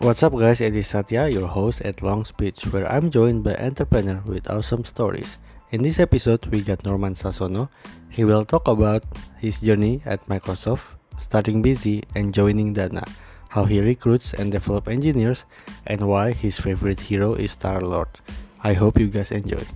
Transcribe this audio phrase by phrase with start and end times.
[0.00, 4.24] What's up guys, it is Satya, your host at Longspeech, where I'm joined by entrepreneur
[4.24, 5.36] with awesome stories.
[5.72, 7.68] In this episode, we got Norman Sasono.
[8.08, 9.04] He will talk about
[9.36, 13.04] his journey at Microsoft, starting Bizzy and joining Dana,
[13.50, 15.44] how he recruits and develop engineers,
[15.86, 18.08] and why his favorite hero is Star-Lord.
[18.64, 19.68] I hope you guys enjoy.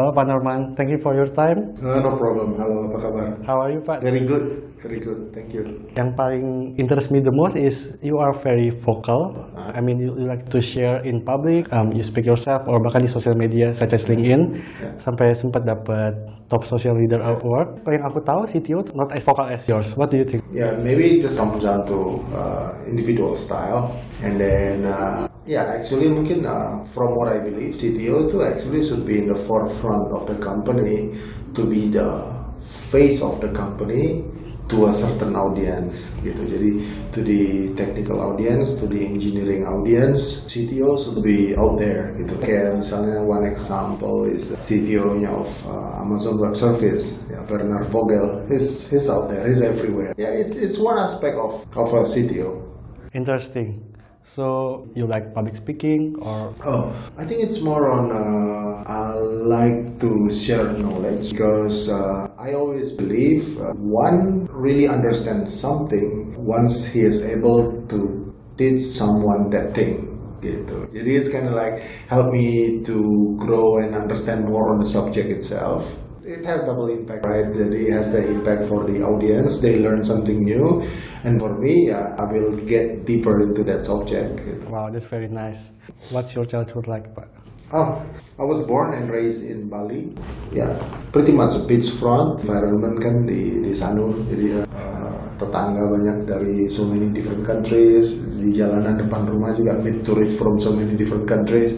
[0.00, 1.76] Halo Pak Norman, thank you for your time.
[1.76, 2.56] Uh, no problem.
[2.56, 3.26] Halo, apa kabar?
[3.44, 4.00] How are you Pak?
[4.00, 5.28] Very good, very good.
[5.28, 5.76] Thank you.
[5.92, 9.36] Yang paling interest me the most is you are very vocal.
[9.52, 13.04] I mean, you, you like to share in public, um, you speak yourself, or bahkan
[13.04, 14.96] di sosial media such as LinkedIn, Yeah.
[14.96, 16.16] sampai sempat dapat
[16.48, 17.84] top social leader award.
[17.84, 19.92] Yang aku tahu CTO not as vocal as yours.
[20.00, 20.40] What do you think?
[20.48, 23.92] Yeah, maybe it just comes down to uh, individual style,
[24.22, 29.04] and then uh, yeah, actually mungkin uh, from what I believe, CTO itu actually should
[29.08, 31.16] be in the forefront of the company
[31.56, 32.28] to be the
[32.60, 34.22] face of the company
[34.70, 36.46] to a certain audience gitu.
[36.46, 36.70] Jadi
[37.10, 42.38] to the technical audience, to the engineering audience, CTO should be out there gitu.
[42.38, 48.46] Kayak misalnya one example is CTO-nya of uh, Amazon Web Service, ya, Werner Vogel.
[48.46, 50.14] He's he's out there, he's everywhere.
[50.14, 52.62] Yeah, it's it's one aspect of of a CTO.
[53.10, 53.89] Interesting.
[54.24, 59.98] So you like public speaking or Oh, I think it's more on uh, I like
[60.00, 67.00] to share knowledge because uh, I always believe uh, one really understands something once he
[67.00, 70.06] is able to teach someone that thing.
[70.40, 70.88] Gitu.
[70.88, 72.96] Jadi it's kind of like help me to
[73.36, 75.99] grow and understand more on the subject itself.
[76.30, 77.50] It has double impact, right?
[77.50, 80.78] Jadi has the impact for the audience, they learn something new,
[81.26, 84.38] and for me, uh, I will get deeper into that subject.
[84.70, 85.58] wow, that's very nice.
[86.14, 87.26] What's your childhood like, Pak?
[87.74, 87.98] Oh,
[88.38, 90.14] I was born and raised in Bali.
[90.54, 90.70] Yeah,
[91.10, 94.14] pretty much beachfront environment kan di di Sanur.
[94.30, 98.22] Jadi uh, tetangga banyak dari so many different countries.
[98.22, 101.74] Di jalanan depan rumah juga meet tourists from so many different countries.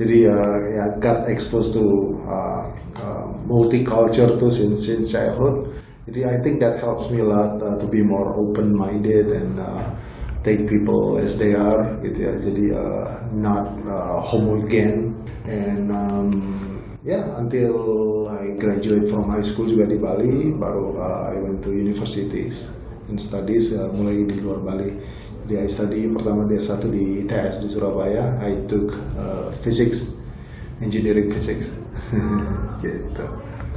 [0.00, 1.84] Jadi uh, ya got exposed to
[2.24, 2.64] uh,
[2.96, 5.76] uh, multicultural tuh since since childhood.
[6.08, 9.60] Jadi I think that helps me a lot uh, to be more open minded and
[9.60, 9.84] uh,
[10.40, 12.32] take people as they are gitu ya.
[12.40, 15.12] Jadi uh, not uh, homogen.
[15.44, 16.28] And um,
[17.04, 21.76] yeah until I graduate from high school juga di Bali baru uh, I went to
[21.76, 22.68] universities
[23.08, 24.96] and studies uh, mulai di luar Bali
[25.50, 30.06] jadi I study pertama di S1 di ITS di Surabaya I took uh, physics
[30.78, 31.74] engineering physics
[32.82, 33.26] gitu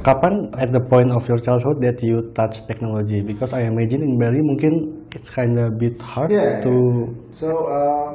[0.04, 3.24] Kapan at the point of your childhood that you touch technology?
[3.24, 6.60] Because I imagine in Bali mungkin it's kind of bit hard Yeah.
[6.60, 6.72] to
[7.32, 8.12] So uh,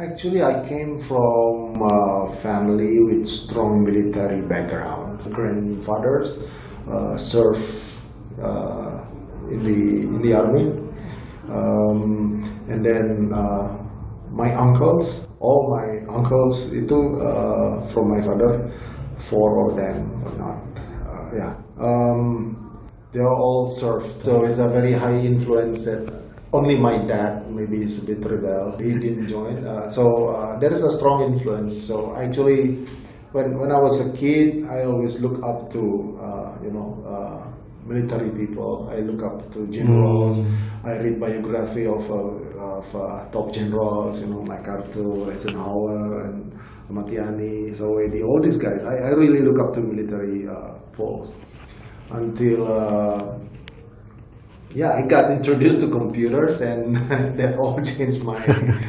[0.00, 5.20] actually, I came from a family with strong military background.
[5.28, 6.40] Grandfathers
[6.88, 7.68] uh, served
[8.40, 9.04] uh,
[9.52, 9.76] in the
[10.08, 10.72] in the army,
[11.48, 13.76] um, and then uh,
[14.30, 18.70] my uncles, all my uncles, itu uh, from my father,
[19.16, 20.60] four of them or not,
[21.06, 21.52] uh, yeah.
[21.78, 22.56] Um,
[23.12, 24.24] they are all served.
[24.24, 26.04] So it's a very high influence that
[26.52, 28.76] only my dad maybe is a bit rebel.
[28.78, 29.66] He didn't join.
[29.66, 31.76] Uh, so uh, there is a strong influence.
[31.76, 32.84] So actually,
[33.32, 35.80] when when I was a kid, I always look up to
[36.20, 37.40] uh, you know uh,
[37.86, 38.88] military people.
[38.90, 40.40] I look up to generals.
[40.84, 44.20] I read biography of uh, of uh, top generals.
[44.20, 46.52] You know, like MacArthur, Eisenhower, and
[46.90, 48.84] Matiani, Zawedi, all these guys.
[48.84, 51.32] I, I really look up to military uh, folks
[52.10, 53.38] until uh,
[54.74, 56.96] yeah, I got introduced to computers, and
[57.38, 58.38] that all changed my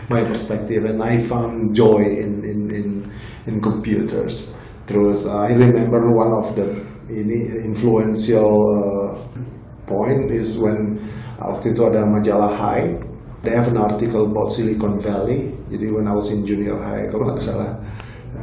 [0.10, 3.12] my perspective, and I found joy in in in,
[3.46, 4.58] in computers.
[4.90, 9.10] Uh, I remember one of the ini influential uh,
[9.88, 11.00] point is when
[11.40, 13.00] uh, waktu itu ada majalah High.
[13.46, 15.56] They have an article about Silicon Valley.
[15.72, 17.80] Jadi when I was in junior high, kalau nggak salah,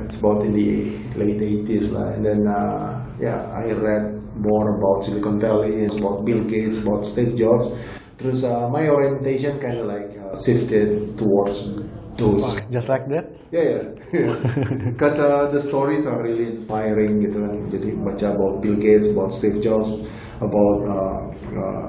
[0.07, 2.15] it's about in the late 80s lah.
[2.15, 7.37] And then uh, yeah, I read more about Silicon Valley, about Bill Gates, about Steve
[7.37, 7.75] Jobs.
[8.17, 11.83] Terus uh, my orientation kind of like uh, shifted towards
[12.17, 12.61] those.
[12.71, 13.31] just like that.
[13.51, 14.35] Yeah, yeah.
[14.91, 17.55] Because uh, the stories are really inspiring gitu kan.
[17.71, 19.91] Jadi baca about Bill Gates, about Steve Jobs,
[20.39, 21.19] about uh,
[21.55, 21.87] uh,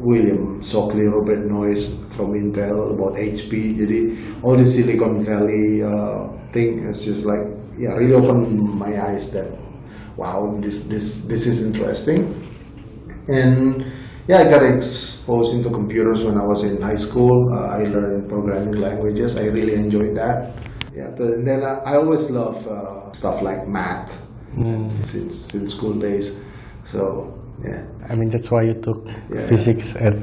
[0.00, 3.76] William Shockley, Robert Noyce from Intel, about HP.
[3.76, 4.00] Jadi
[4.40, 7.44] all the Silicon Valley uh, thing is just like
[7.76, 9.48] yeah, really opened my eyes that
[10.16, 12.28] wow, this this this is interesting.
[13.28, 13.84] And
[14.28, 17.52] yeah, I got exposed into computers when I was in high school.
[17.52, 19.36] Uh, I learned programming languages.
[19.36, 20.52] I really enjoyed that.
[20.94, 24.10] Yeah, but then I, I always love uh, stuff like math
[25.02, 26.42] since since school days.
[26.84, 27.32] So
[27.62, 29.46] yeah, I mean that's why you took Yeah.
[29.46, 30.14] physics at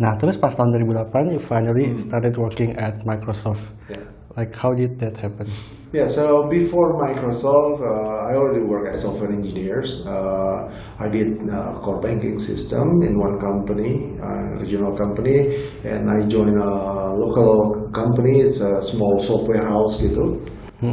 [0.00, 3.68] Nah, terus pas tahun 2008 you finally started working at Microsoft.
[3.92, 4.00] Yeah.
[4.32, 5.44] Like how did that happen?
[5.92, 10.06] Yeah, so before Microsoft, uh, I already worked as software engineers.
[10.06, 10.70] Uh,
[11.00, 16.62] I did uh, core banking system in one company, uh, regional company, and I joined
[16.62, 18.38] a local company.
[18.38, 20.38] It's a small software house gitu.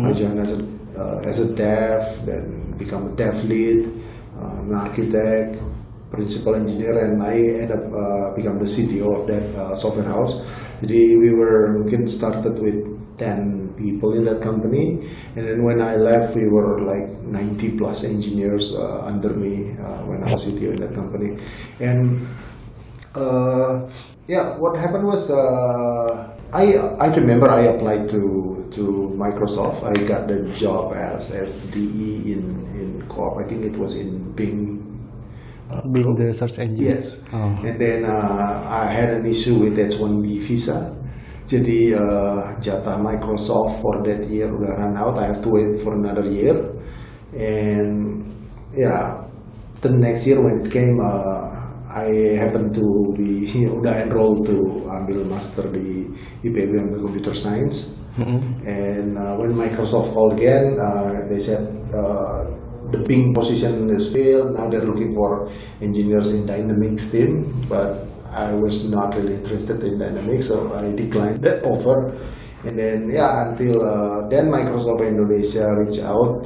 [0.09, 0.65] I joined as a
[0.97, 3.85] uh, as a dev, then become a dev lead,
[4.41, 5.61] uh, an architect,
[6.09, 10.41] principal engineer, and I end up uh, become the CTO of that uh, software house.
[10.81, 12.81] Jadi we were mungkin started with
[13.18, 18.04] 10 people in that company and then when I left we were like 90 plus
[18.04, 21.38] engineers uh, under me uh, when I was CTO in that company
[21.80, 22.28] and
[23.16, 23.90] uh,
[24.28, 30.28] yeah what happened was uh, I I remember I applied to to Microsoft I got
[30.28, 32.44] the job as SDE in
[32.78, 34.88] in Corp I think it was in Bing
[35.69, 36.86] uh, Bing the search engine.
[36.86, 37.24] Yes.
[37.34, 37.60] Oh.
[37.64, 40.96] And then uh, I had an issue with H1B visa.
[41.47, 45.15] Jadi uh, jatah Microsoft for that year udah run out.
[45.15, 46.59] I have to wait for another year.
[47.31, 48.27] And
[48.75, 49.23] yeah,
[49.79, 51.55] the next year when it came, uh,
[51.88, 53.47] I happened to be
[53.79, 56.11] udah enrolled to ambil master di
[56.44, 57.95] IPB ambil computer science.
[58.67, 61.63] And uh, when Microsoft called again, uh, they said
[61.94, 62.44] uh,
[62.91, 64.57] the Bing position is filled.
[64.57, 65.47] Now they're looking for
[65.79, 68.03] engineers in Dynamics team, but
[68.38, 72.13] I was not really interested in Dynamics, so I declined that offer.
[72.63, 76.45] And then yeah, until uh, then Microsoft Indonesia reached out.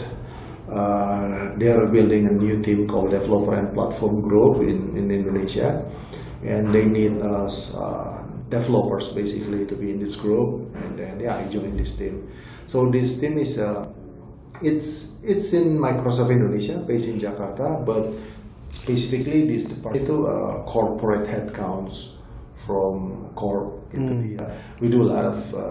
[0.72, 5.84] Uh, they are building a new team called Developer and Platform Group in, in Indonesia,
[6.48, 10.72] and they need us uh, developers basically to be in this group.
[10.80, 12.32] And then yeah, I joined this team.
[12.66, 13.84] So this team is uh,
[14.64, 18.16] it's it's in Microsoft Indonesia, based in Jakarta, but
[18.72, 22.16] specifically this department itu uh, corporate headcounts
[22.56, 23.84] from corp.
[23.92, 24.48] Gitu dia.
[24.80, 25.62] We do a lot of uh,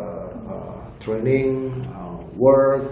[0.46, 2.84] uh, training, uh, work,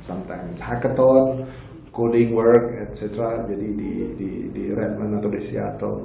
[0.00, 1.50] sometimes hackathon,
[1.90, 3.42] coding work, etc.
[3.44, 5.98] Jadi di di di Redmond atau di Seattle.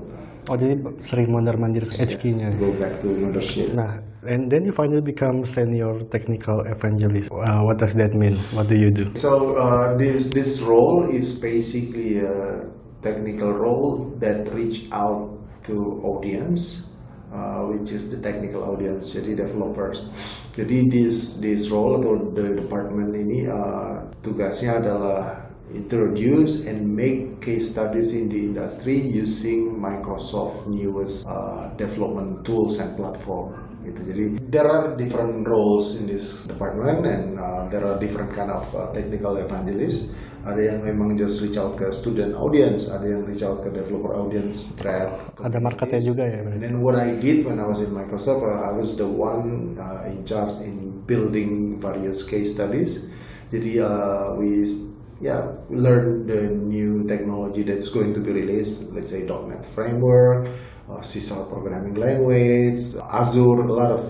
[0.46, 2.54] Oh jadi sering mondar mandir ke HQ-nya.
[2.62, 3.74] Go back to mothership.
[3.74, 3.98] Nah,
[4.30, 7.34] and then you finally become senior technical evangelist.
[7.34, 8.38] Uh, what does that mean?
[8.54, 9.10] What do you do?
[9.18, 12.62] So uh, this this role is basically a
[13.06, 15.30] technical role that reach out
[15.70, 16.90] to audience,
[17.30, 20.10] uh, which is the technical audience, jadi developers.
[20.58, 27.74] Jadi this this role atau the department ini uh, tugasnya adalah introduce and make case
[27.74, 33.54] studies in the industry using Microsoft newest uh, development tools and platform
[33.86, 34.02] gitu.
[34.02, 38.66] Jadi there are different roles in this department and uh, there are different kind of
[38.74, 40.10] uh, technical evangelists.
[40.46, 44.14] Ada yang memang just reach out ke student audience, ada yang reach out ke developer
[44.14, 45.10] audience, thread.
[45.42, 48.70] Ada marketnya juga ya, And then what I did when I was in Microsoft, uh,
[48.70, 53.10] I was the one uh, in charge in building various case studies.
[53.50, 54.70] Jadi uh, we
[55.18, 58.86] yeah we learn the new technology that's going to be released.
[58.94, 60.46] Let's say .NET framework,
[60.86, 64.06] uh, C programming language, Azure, a lot of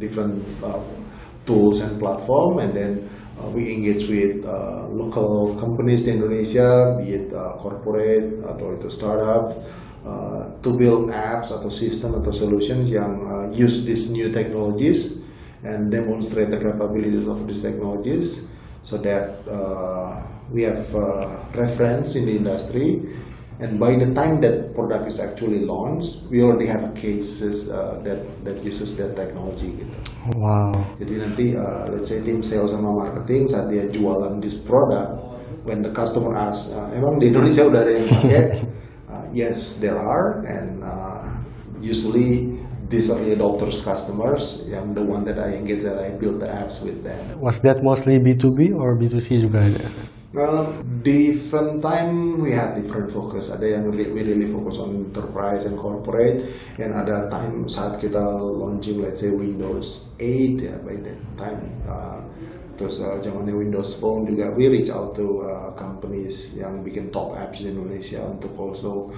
[0.00, 0.80] different uh,
[1.44, 2.92] tools and platform, and then
[3.40, 8.88] uh, we engage with uh, local companies di Indonesia, be it uh, corporate atau itu
[8.90, 9.58] startup,
[10.06, 15.18] uh, to build apps atau system atau solutions yang uh, use these new technologies
[15.64, 18.46] and demonstrate the capabilities of these technologies
[18.84, 20.20] so that uh,
[20.52, 23.00] we have uh, reference in the industry
[23.62, 28.18] and by the time that product is actually launched we already have cases uh, that
[28.42, 29.96] that uses that technology gitu.
[30.34, 30.72] Wow.
[30.98, 35.34] Jadi nanti uh, let's say tim sales sama marketing saat dia jualan this product,
[35.64, 38.44] when the customer asks, uh, emang di Indonesia udah ada yang pakai?
[39.14, 41.22] Uh, yes, there are, and uh,
[41.78, 42.58] usually
[42.90, 44.66] these are the adopters customers.
[44.66, 47.38] Yang the one that I engage that I build the apps with them.
[47.38, 49.86] Was that mostly B2B or B2C juga ada?
[50.34, 53.54] Well, different time we had different focus.
[53.54, 56.42] Ada yang we really focus on enterprise and corporate,
[56.74, 61.62] and ada time saat kita launching, let's say Windows 8 ya by that time.
[61.86, 62.18] Uh,
[62.74, 67.38] terus uh, zamannya Windows Phone juga we reach out to uh, companies yang bikin top
[67.38, 69.14] apps di Indonesia untuk also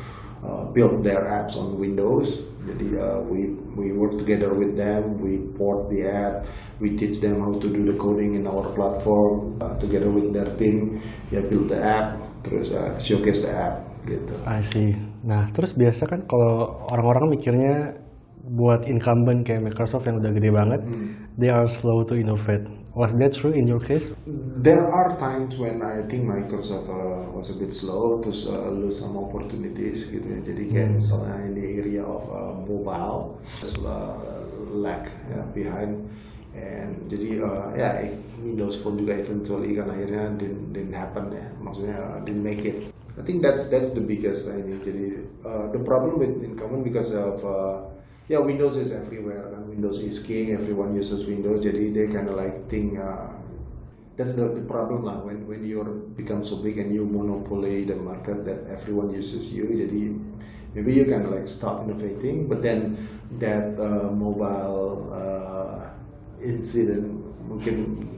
[0.46, 2.46] uh, build their apps on Windows.
[2.66, 6.46] Jadi uh, we we work together with them, we port the app,
[6.78, 10.50] we teach them how to do the coding in our platform uh, together with their
[10.54, 11.02] team.
[11.30, 14.34] Ya build the app, terus uh, showcase the app gitu.
[14.46, 14.94] I see.
[15.26, 17.98] Nah, terus biasa kan kalau orang-orang mikirnya
[18.46, 20.80] buat incumbent kayak Microsoft yang udah gede banget,
[21.34, 22.62] they are slow to innovate.
[22.96, 24.08] Was that true in your case?
[24.24, 29.04] There are times when I think Microsoft uh, was a bit slow to uh, lose
[29.04, 30.40] some opportunities gitu ya.
[30.40, 33.36] Jadi kayak misalnya in the area of uh, mobile,
[33.84, 34.16] uh,
[34.72, 36.08] lag ya, behind.
[36.56, 41.52] And jadi uh, ya if Windows Phone juga eventually kan akhirnya didn't, didn't happen ya.
[41.60, 42.88] Maksudnya uh, didn't make it.
[43.20, 44.80] I think that's that's the biggest ini.
[44.80, 45.04] Jadi
[45.44, 47.92] uh, the problem with incumbent because of uh,
[48.28, 49.68] yeah Windows is everywhere kan.
[49.71, 50.52] Windows is king.
[50.52, 51.62] Everyone uses Windows.
[51.62, 52.99] Jadi they kind of like think.
[52.99, 53.30] Uh,
[54.16, 55.85] that's the, the problem lah when when you
[56.16, 59.68] become so big and you monopoly the market that everyone uses you.
[59.68, 60.16] Jadi
[60.75, 62.49] maybe you kind of like stop innovating.
[62.49, 62.97] But then
[63.38, 65.92] that uh, mobile uh,
[66.42, 68.09] incident mungkin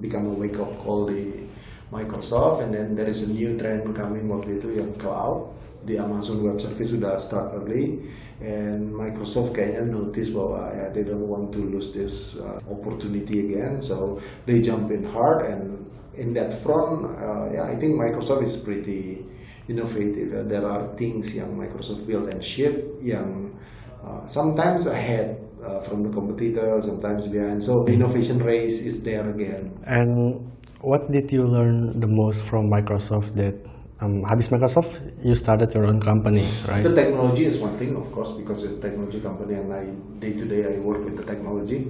[0.00, 1.46] become a wake up call di
[1.92, 6.58] Microsoft and then there is a new trend coming waktu itu cloud di Amazon Web
[6.62, 7.98] Service sudah start early
[8.42, 13.78] and Microsoft kayaknya notice bahwa ya they don't want to lose this uh, opportunity again
[13.82, 15.86] so they jump in hard and
[16.18, 19.32] in that front uh, yeah I think Microsoft is pretty
[19.68, 20.34] innovative.
[20.34, 23.54] Uh, there are things yang Microsoft build and ship yang
[24.02, 27.62] uh, sometimes ahead uh, from the competitor sometimes behind.
[27.62, 29.78] So the innovation race is there again.
[29.86, 30.50] And
[30.82, 33.54] what did you learn the most from Microsoft that
[34.02, 36.82] um, habis Microsoft you started your own company, right?
[36.82, 39.86] The technology is one thing, of course, because it's a technology company and I
[40.18, 41.86] day to day I work with the technology.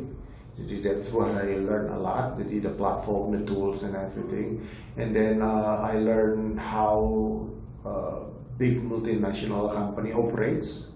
[0.59, 2.37] That's what I learned a lot.
[2.39, 4.69] The platform, the tools, and everything.
[4.97, 7.49] And then uh, I learned how
[7.85, 8.29] uh,
[8.59, 10.93] big multinational company operates.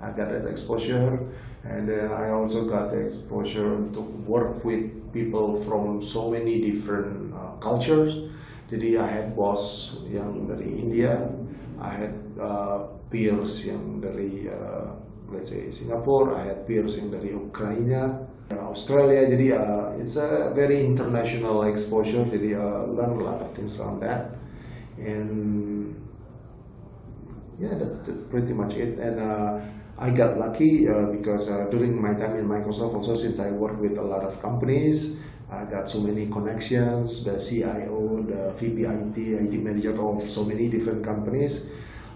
[0.00, 1.18] I got that exposure,
[1.64, 7.34] and then I also got the exposure to work with people from so many different
[7.34, 8.30] uh, cultures.
[8.72, 11.28] Jadi I had boss yang dari India,
[11.76, 14.96] I had uh, peers yang dari uh,
[15.28, 19.28] let's say Singapore, I had peers yang dari Ukraina, uh, Australia.
[19.28, 22.24] Jadi uh, it's a very international exposure.
[22.24, 24.40] Jadi uh, learn a lot of things around that,
[24.96, 25.92] and
[27.60, 28.96] yeah, that's, that's pretty much it.
[28.96, 29.60] And uh,
[30.00, 33.76] I got lucky uh, because uh, during my time in Microsoft, also since I work
[33.76, 35.20] with a lot of companies,
[35.52, 37.24] I got so many connections.
[37.24, 41.68] The CIO, the VP IT, IT manager of so many different companies,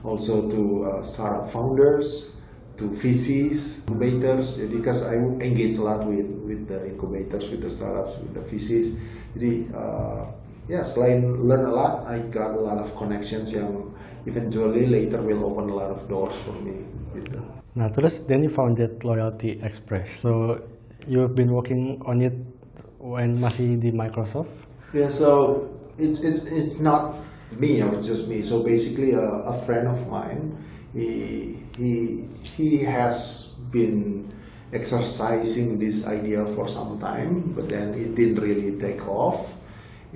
[0.02, 2.32] also to uh, startup founders,
[2.78, 4.56] to VCs, incubators.
[4.56, 8.96] Because I engage a lot with with the incubators, with the startups, with the VCs.
[9.36, 10.32] Jadi, uh,
[10.64, 13.92] yeah, selain learn a lot, I got a lot of connections yang
[14.24, 16.88] eventually later will open a lot of doors for me.
[17.12, 17.36] Gitu.
[17.76, 20.24] Nah, terus then you founded LoyaltiExpress.
[20.24, 20.56] So
[21.04, 22.55] you've been working on it
[22.98, 24.48] when masih di Microsoft.
[24.92, 25.64] Yeah, so
[25.98, 27.16] it's it's it's not
[27.52, 28.42] me or it's just me.
[28.42, 30.56] So basically, a, a friend of mine,
[30.94, 32.24] he he
[32.56, 34.28] he has been
[34.72, 39.54] exercising this idea for some time, but then it didn't really take off.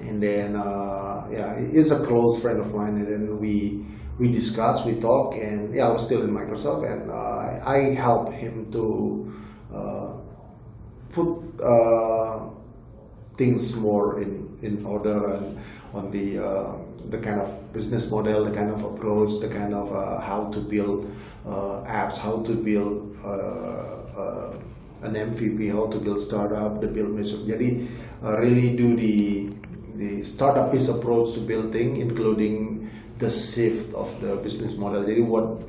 [0.00, 3.84] And then uh, yeah, he's a close friend of mine, and then we
[4.16, 8.32] we discuss, we talk, and yeah, I was still in Microsoft, and uh, I help
[8.32, 8.84] him to
[9.68, 10.08] uh,
[11.12, 11.44] put.
[13.40, 15.56] Things more in, in order and
[15.96, 16.76] on the uh,
[17.08, 20.60] the kind of business model, the kind of approach, the kind of uh, how to
[20.60, 21.08] build
[21.48, 24.52] uh, apps, how to build uh, uh,
[25.02, 27.48] an MVP, how to build startup, the build mission.
[27.48, 27.88] Jadi
[28.20, 29.48] uh, really do the
[29.96, 32.84] the startup-based approach to building, including
[33.16, 35.00] the shift of the business model.
[35.00, 35.64] Jadi what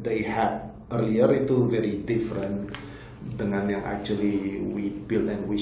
[0.00, 2.72] they had earlier itu very different
[3.36, 5.58] dengan yang actually we build and we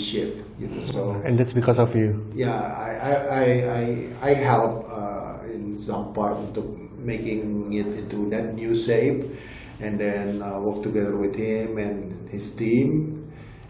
[0.58, 0.78] ship gitu.
[0.86, 2.22] So And that's because of you.
[2.34, 3.82] yeah, I I I I,
[4.22, 6.66] I help uh, in some part untuk
[6.98, 9.28] making it into that new shape,
[9.80, 13.20] and then uh, work together with him and his team,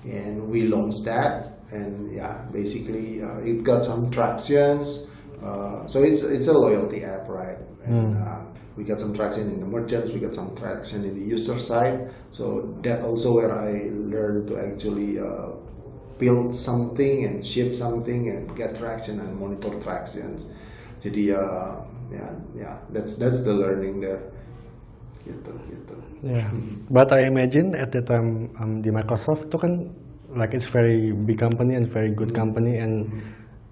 [0.06, 5.10] and we launched that, and yeah, basically uh, it got some tractions.
[5.42, 7.58] Uh, so it's it's a loyalty app, right?
[7.84, 8.40] And, uh,
[8.76, 12.10] we got some traction in the merchants, we got some traction in the user side.
[12.34, 15.53] So that also where I learned to actually uh,
[16.18, 20.50] build something and ship something and get traction and monitor tractions.
[21.02, 24.22] Jadi uh, yeah, yeah, that's that's the learning there.
[25.24, 25.94] Gitu, gitu.
[26.20, 26.48] Yeah.
[26.96, 29.92] But I imagine at the time um, di Microsoft itu kan
[30.36, 33.08] like it's very big company and very good company and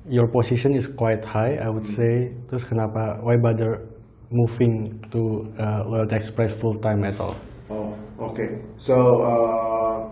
[0.08, 2.32] your position is quite high I would say.
[2.48, 3.84] Terus kenapa why bother
[4.32, 7.36] moving to uh, Loyalty Express full time at all?
[7.68, 7.92] Oh,
[8.32, 8.64] okay.
[8.80, 10.08] So uh,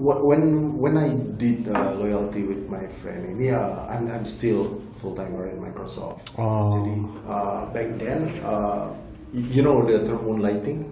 [0.00, 5.12] when when I did uh, loyalty with my friend ini, uh, I'm I'm still full
[5.12, 6.32] timer in Microsoft.
[6.40, 6.72] Oh.
[6.72, 6.94] Jadi
[7.28, 8.96] uh, back then, uh,
[9.32, 10.88] you know the term moonlighting.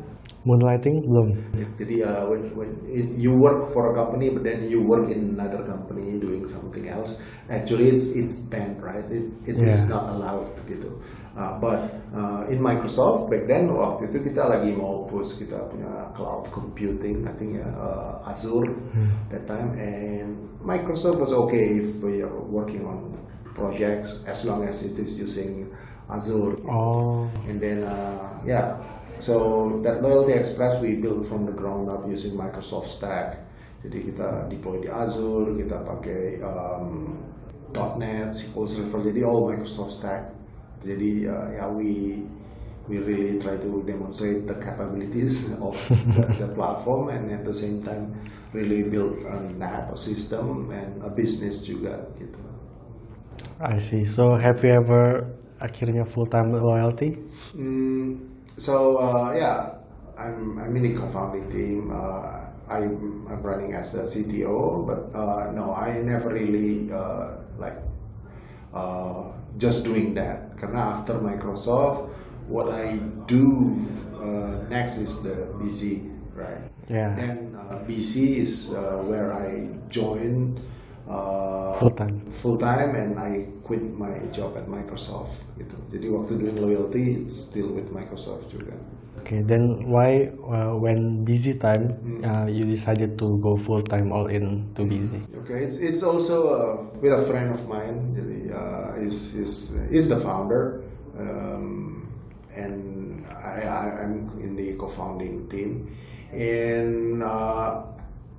[0.47, 1.29] Moonlighting belum.
[1.77, 5.37] Jadi uh, when when it, you work for a company, but then you work in
[5.37, 9.05] another company doing something else, actually it's it's banned, right?
[9.09, 9.93] It, it is Yeah.
[9.99, 11.01] not allowed gitu.
[11.39, 11.79] Uh, but
[12.11, 17.23] uh, in Microsoft back then waktu itu kita lagi mau push kita punya cloud computing,
[17.23, 18.75] I think uh, Azure
[19.31, 23.15] that time, and Microsoft was okay if we are working on
[23.55, 25.71] projects as long as it is using
[26.11, 26.59] Azure.
[26.67, 28.83] Oh, And then, uh, yeah,
[29.23, 33.47] so that LoyaltiExpress we built from the ground up using Microsoft Stack.
[33.79, 37.15] Jadi kita deploy di Azure, kita pakai um,
[37.71, 40.38] .NET, SQL Server, jadi all Microsoft Stack.
[40.85, 42.23] Jadi uh, ya we
[42.89, 47.83] we really try to demonstrate the capabilities of the, the platform and at the same
[47.83, 48.15] time
[48.53, 52.41] really build an app, a system, and a business juga gitu.
[53.61, 54.07] I see.
[54.07, 57.19] So have you ever akhirnya full time loyalty?
[57.59, 58.23] Mm,
[58.57, 59.83] so uh, yeah,
[60.15, 61.91] I'm I'm in the co-founding team.
[61.91, 67.81] Uh, I'm, I'm running as a CTO, but uh, no, I never really uh, like
[68.73, 70.57] uh, just doing that.
[70.57, 72.11] Karena after Microsoft,
[72.49, 73.77] what I do
[74.17, 76.63] uh, next is the BC, right?
[76.89, 77.13] Yeah.
[77.15, 80.61] Then uh, BC is uh, where I joined
[81.09, 82.21] uh, Full time.
[82.31, 85.77] full time and I quit my job at Microsoft gitu.
[85.93, 88.73] Jadi waktu doing loyalty it's still with Microsoft juga.
[89.29, 94.25] Okay, then why uh, when Bizzy time uh, you decided to go full time all
[94.25, 95.21] in to Bizzy?
[95.45, 98.17] Okay, it's it's also uh, with a friend of mine.
[98.49, 100.81] Uh, is is is the founder,
[101.21, 102.09] um,
[102.57, 105.93] and I, I I'm in the co-founding team,
[106.33, 107.85] and uh,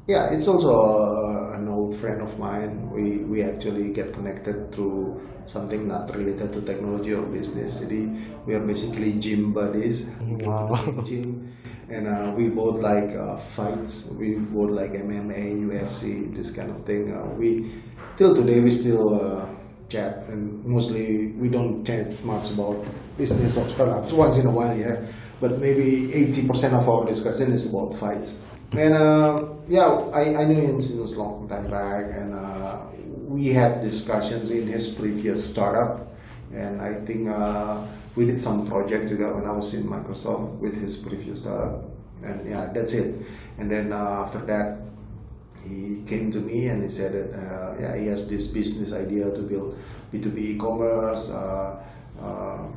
[0.10, 2.89] yeah, it's also uh, an old friend of mine.
[2.89, 7.78] We we actually get connected through something not related to technology or business.
[7.78, 8.10] Jadi
[8.50, 10.10] we are basically gym buddies.
[10.42, 10.74] Wow.
[11.08, 11.54] gym,
[11.94, 14.10] and uh, we both like uh, fights.
[14.18, 17.13] We both like MMA, UFC, this kind of thing.
[17.13, 17.70] Uh, we
[18.18, 19.46] till today we still uh,
[19.94, 22.82] chat, and mostly we don't chat much about
[23.13, 24.10] business or startups.
[24.10, 25.06] Once in a while, yeah,
[25.38, 28.48] but maybe eighty percent of our discussion is about fights.
[28.71, 32.77] And uh, yeah, I, I knew him since a long time back, and uh,
[33.25, 36.13] we had discussions in his previous startup,
[36.53, 37.82] and I think uh,
[38.15, 41.84] we did some projects together when I was in Microsoft with his previous startup,
[42.23, 43.25] and yeah, that's it.
[43.58, 44.77] And then uh, after that,
[45.67, 49.29] he came to me and he said that uh, yeah, he has this business idea
[49.32, 49.77] to build
[50.13, 51.32] B2B e-commerce.
[51.32, 51.82] Uh,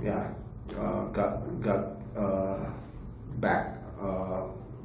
[0.02, 0.28] yeah,
[1.12, 2.00] got got
[3.40, 3.76] back.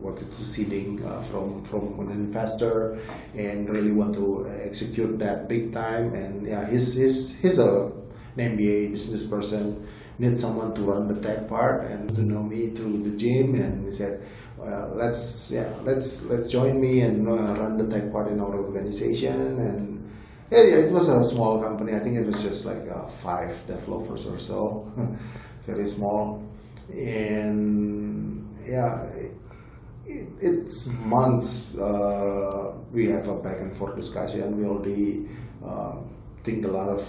[0.07, 2.97] What seeding uh, from from an investor
[3.35, 6.13] and really want to execute that big time.
[6.13, 7.91] And yeah he's he's he's a
[8.37, 9.87] an MBA business person
[10.19, 13.55] need someone to run the tech part and to know me through the gym.
[13.55, 14.23] And he said
[14.57, 18.55] well, let's yeah let's let's join me and uh, run the tech part in our
[18.55, 19.59] organization.
[19.59, 20.09] And
[20.51, 21.93] yeah, yeah it was a small company.
[21.93, 24.91] I think it was just like uh, five developers or so.
[25.65, 26.43] Very small.
[26.91, 29.36] And yeah it,
[30.07, 35.29] it's months uh, we have a back and forth discussion and we already
[35.65, 35.95] uh,
[36.43, 37.01] think a lot of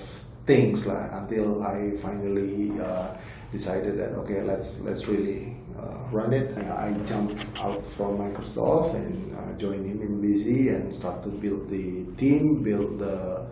[0.47, 3.15] things like, until I finally uh,
[3.53, 9.37] decided that okay let's let's really uh, run it I jumped out from Microsoft and
[9.37, 13.47] uh, joined him in Bizzy and start to build the team build the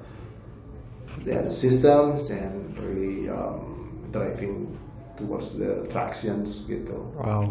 [1.25, 4.77] yeah, the systems and really um, driving
[5.17, 7.49] towards the tractions gitu Wow.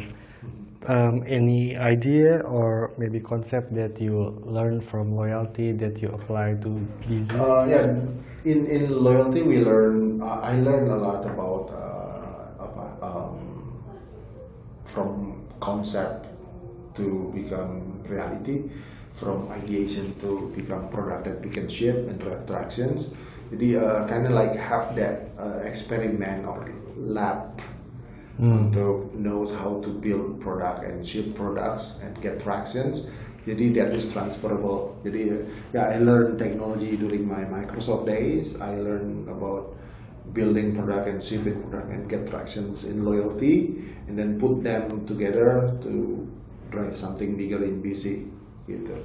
[0.88, 6.69] Um, any idea or maybe concept that you learn from loyalty that you apply to
[7.10, 7.34] Bizzy?
[7.34, 7.89] Uh, yeah,
[8.45, 10.21] in in loyalty we learn.
[10.21, 13.82] I learned a lot about uh, about um,
[14.86, 16.30] from concept
[17.02, 18.69] to become reality,
[19.17, 23.10] from ideation to become product that we can ship and drive tractions.
[23.50, 26.65] Jadi uh, kind of like have that uh, experiment or
[26.98, 27.58] lab
[28.39, 33.08] untuk knows how to build product and ship products and get tractions.
[33.45, 34.98] Jadi that is transferable.
[35.06, 35.38] Jadi
[35.71, 38.58] yeah, I learned technology during my Microsoft days.
[38.58, 39.78] I learned about
[40.34, 43.78] building product and shipping product and get tractions in loyalty,
[44.10, 46.26] and then put them together to
[46.74, 48.26] drive something bigger in BC.
[48.65, 48.98] Gitu.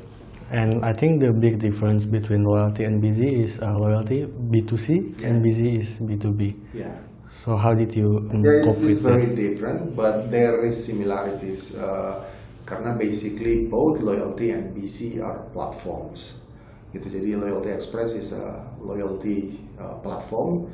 [0.50, 5.38] And I think the big difference between loyalty and busy is uh, loyalty B2C and
[5.38, 5.44] Yeah.
[5.44, 6.56] busy is B2B.
[6.74, 6.96] Yeah.
[7.30, 11.78] So how did you um, Yeah, it's, it's very different, but there is similarities.
[11.78, 12.26] Uh,
[12.70, 16.46] karena basically both loyalty and BC are platforms.
[16.94, 17.06] Gitu.
[17.06, 20.70] Jadi Loyalty Express is a loyalty uh, platform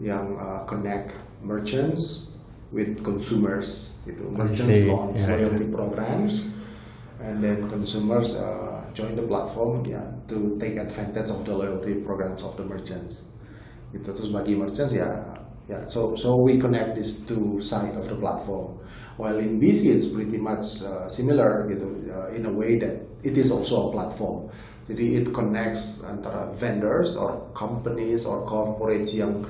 [0.00, 2.32] yang uh, connect merchants
[2.72, 3.96] with consumers.
[4.04, 4.28] Gitu.
[4.28, 5.76] Merchants launch Yeah, loyalty yeah.
[5.76, 6.32] programs,
[7.20, 12.44] and then consumers uh, join the platform yeah, to take advantage of the loyalty programs
[12.44, 13.28] of the merchants.
[13.92, 14.08] Gitu.
[14.08, 15.08] Terus bagi merchants ya,
[15.68, 18.80] ya so so we connect these two sides of the platform.
[19.18, 23.36] While in Bizzy it's pretty much uh, similar gitu uh, in a way that it
[23.36, 24.48] is also a platform.
[24.88, 29.44] Jadi it connects antara vendors or companies or corporates yang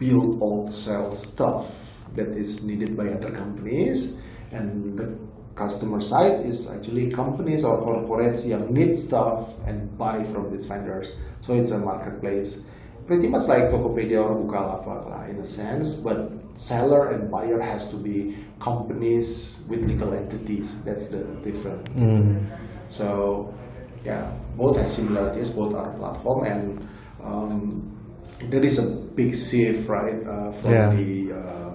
[0.00, 1.68] build or sell stuff
[2.16, 5.12] that is needed by other companies and the
[5.58, 11.18] customer side is actually companies or corporates yang need stuff and buy from these vendors.
[11.40, 12.62] So it's a marketplace.
[13.08, 16.28] Pretty much like Tokopedia or Bukalapak in a sense, but
[16.60, 20.84] seller and buyer has to be companies with legal entities.
[20.84, 21.88] That's the difference.
[22.92, 23.48] So
[24.04, 26.88] yeah, both have similarities, both are platform, and
[27.24, 27.82] um,
[28.52, 30.94] there is a big shift, right, uh, from Yeah.
[30.94, 31.70] the uh,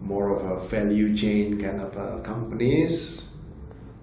[0.00, 3.28] more of a value chain kind of uh, companies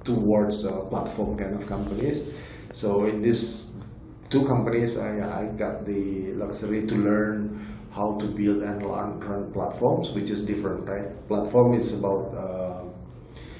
[0.03, 2.23] towards uh, platform kind of companies.
[2.73, 3.66] So in these
[4.29, 9.51] two companies, I, I got the luxury to learn how to build and run, run
[9.51, 11.27] platforms, which is different, right?
[11.27, 12.83] Platform is about uh,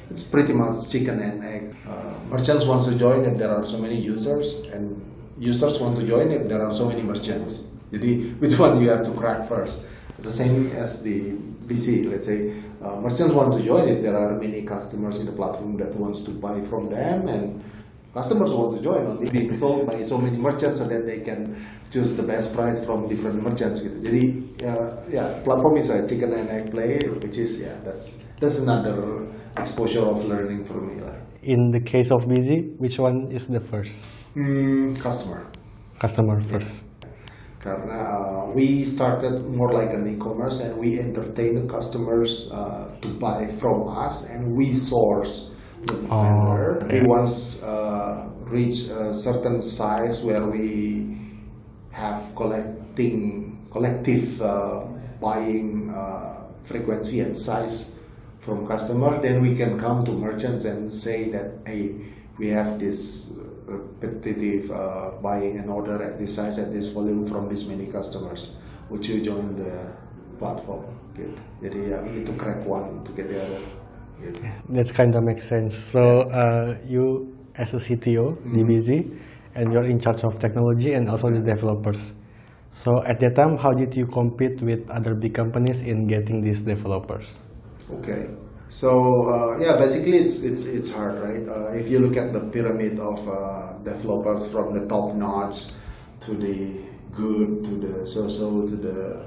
[0.10, 1.75] it's pretty much chicken and egg.
[1.88, 5.01] Uh, merchants want to join if there are so many users, and
[5.38, 7.67] users want to join if there are so many merchants.
[7.91, 9.82] Jadi, which one you have to crack first?
[10.19, 11.34] The same as the
[11.67, 15.32] Bizzy, let's say, uh, merchants want to join if there are many customers in the
[15.32, 17.63] platform that wants to buy from them, and
[18.17, 21.53] customers want to join only being sold by so many merchants so that they can
[21.93, 23.77] choose the best price from different merchants.
[23.86, 23.97] Gitu.
[24.01, 24.23] Jadi,
[24.65, 29.30] uh, yeah, platform is a chicken and egg play, which is yeah, that's that's another
[29.53, 31.13] exposure of learning for me lah.
[31.45, 33.93] In the case of Bizzy, which one is the first?
[34.34, 35.45] Hmm, customer.
[36.01, 36.89] Customer first.
[37.62, 43.17] Karena uh, we started more like an e-commerce and we entertain the customers uh, to
[43.17, 45.57] buy from us and we source
[46.10, 46.80] Oh.
[46.89, 51.17] We once uh, reach a certain size where we
[51.91, 54.86] have collecting collective uh,
[55.19, 58.00] buying uh, frequency and size
[58.38, 61.95] from customer, then we can come to merchants and say that hey,
[62.38, 63.34] we have this
[63.65, 68.56] repetitive uh, buying an order at this size at this volume from this many customers.
[68.89, 69.91] Would you join the
[70.39, 70.86] platform?
[71.17, 71.34] Gitu.
[71.60, 73.87] Jadi ya, to crack one to get the other.
[74.69, 75.75] That's kind of makes sense.
[75.75, 79.19] So uh, you as a CTO di Bizzy,
[79.56, 82.13] and you're in charge of technology and also the developers.
[82.69, 86.62] So at that time, how did you compete with other big companies in getting these
[86.62, 87.38] developers?
[87.91, 88.30] Okay.
[88.69, 91.47] So uh, yeah, basically it's it's it's hard, right?
[91.47, 95.71] Uh, if you look at the pyramid of uh, developers from the top notch
[96.21, 96.75] to the
[97.13, 99.25] good to the so-so to the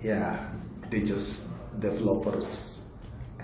[0.00, 0.48] yeah,
[0.90, 2.77] they just developers,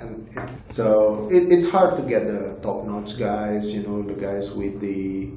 [0.01, 4.15] and, and so it, it's hard to get the top notch guys, you know, the
[4.15, 5.31] guys with the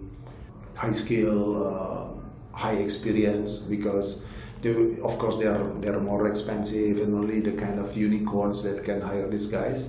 [0.76, 4.26] high skill, uh, high experience because
[4.62, 8.64] they, of course they are they are more expensive and only the kind of unicorns
[8.64, 9.86] that can hire these guys.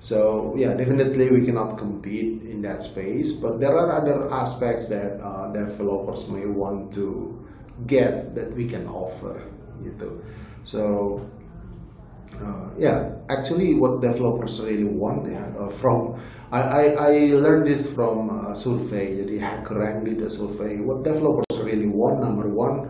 [0.00, 3.32] So yeah, definitely we cannot compete in that space.
[3.32, 7.44] But there are other aspects that uh, developers may want to
[7.86, 9.42] get that we can offer,
[9.82, 10.20] gitu.
[10.64, 11.20] So
[12.40, 16.16] uh, yeah, actually, what developers really want yeah, uh, from
[16.50, 19.18] I, I, I learned this from uh, survey.
[19.18, 20.78] Jadi HackerRank did a survey.
[20.78, 22.88] What developers really want, number one,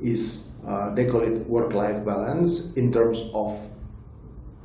[0.00, 3.54] is uh, they call it work-life balance in terms of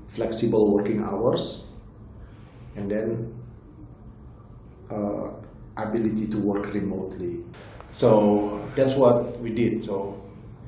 [0.08, 1.68] flexible working hours,
[2.76, 3.36] and then
[4.90, 5.30] uh,
[5.76, 7.44] ability to work remotely.
[7.92, 9.84] So that's what we did.
[9.84, 10.22] So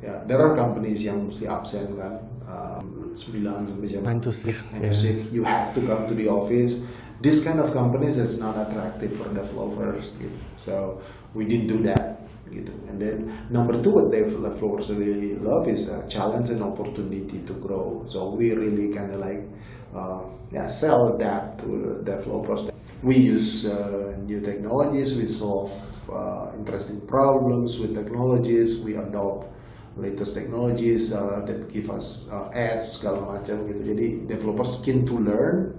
[0.03, 2.19] yeah, there are companies yang mesti absen kan,
[2.59, 5.31] um, 9 sampai jam Nine to six, 9 to 6.
[5.31, 6.79] You have to come to the office.
[7.21, 10.11] This kind of companies is not attractive for developers.
[10.19, 10.39] Gitu.
[10.55, 11.01] So
[11.35, 12.23] we didn't do that.
[12.47, 12.71] Gitu.
[12.87, 13.17] And then
[13.51, 18.07] number two, what developers really love is a challenge and opportunity to grow.
[18.07, 19.43] So we really kind of like
[19.93, 22.71] uh, yeah sell that to developers.
[23.03, 25.15] We use uh, new technologies.
[25.15, 25.71] We solve
[26.11, 28.79] uh, interesting problems with technologies.
[28.79, 29.47] We adopt
[30.01, 33.81] latest technologies uh, that give us uh, ads segala macam gitu.
[33.93, 35.75] Jadi developers keen to learn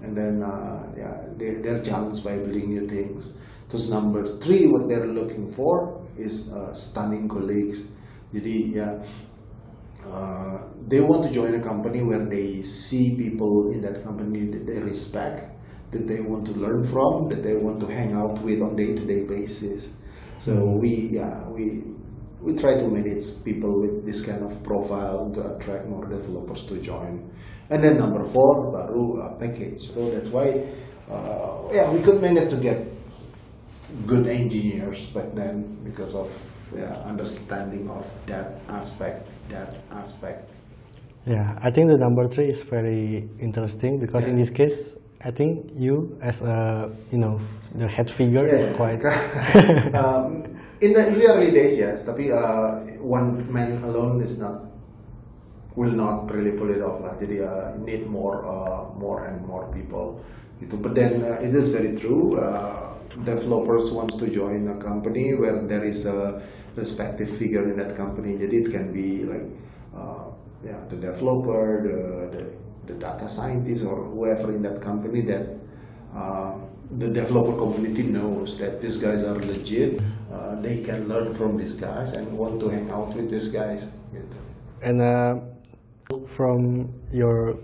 [0.00, 3.36] and then uh, yeah they, they're challenged by building new things.
[3.68, 7.86] Terus number three what they're looking for is uh, stunning colleagues.
[8.30, 8.98] Jadi ya
[10.06, 10.56] uh,
[10.88, 14.80] they want to join a company where they see people in that company that they
[14.80, 15.50] respect,
[15.92, 19.24] that they want to learn from, that they want to hang out with on day-to-day
[19.28, 19.98] basis.
[20.40, 21.84] So we yeah we
[22.42, 26.80] we try to manage people with this kind of profile to attract more developers to
[26.80, 27.30] join.
[27.70, 29.80] And then number four, baru uh, package.
[29.94, 30.66] So that's why,
[31.10, 32.86] uh, yeah, we could manage to get
[34.06, 36.30] good engineers back then because of
[36.76, 40.48] yeah, understanding of that aspect, that aspect.
[41.26, 45.70] Yeah, I think the number three is very interesting because in this case, I think
[45.74, 47.40] you as a you know
[47.74, 48.54] the head figure Yeah.
[48.54, 49.04] is quite
[49.94, 52.04] um, in the early days, yes.
[52.04, 54.64] Tapi uh, one man alone is not
[55.76, 57.14] will not really pull it off lah.
[57.20, 60.20] Jadi uh, need more uh, more and more people.
[60.60, 60.76] Gitu.
[60.80, 62.36] But then uh, it is very true.
[62.40, 66.40] Uh, developers wants to join a company where there is a
[66.76, 68.36] respective figure in that company.
[68.40, 69.46] Jadi it can be like
[69.92, 70.32] uh,
[70.64, 71.98] yeah the developer, the,
[72.32, 72.42] the
[72.90, 75.46] the data scientist or whoever in that company that
[76.16, 76.56] uh,
[76.90, 80.00] the developer community knows that these guys are legit.
[80.30, 83.86] Uh, they can learn from these guys and want to hang out with these guys.
[84.10, 84.36] gitu.
[84.82, 85.36] and uh,
[86.26, 87.54] from your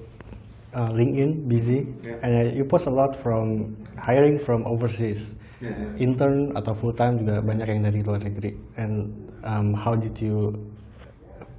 [0.70, 2.20] uh, LinkedIn busy Yeah.
[2.22, 6.04] and uh, you post a lot from hiring from overseas Yeah, yeah.
[6.04, 9.08] intern atau full time juga banyak yang dari luar negeri and
[9.40, 10.52] um, how did you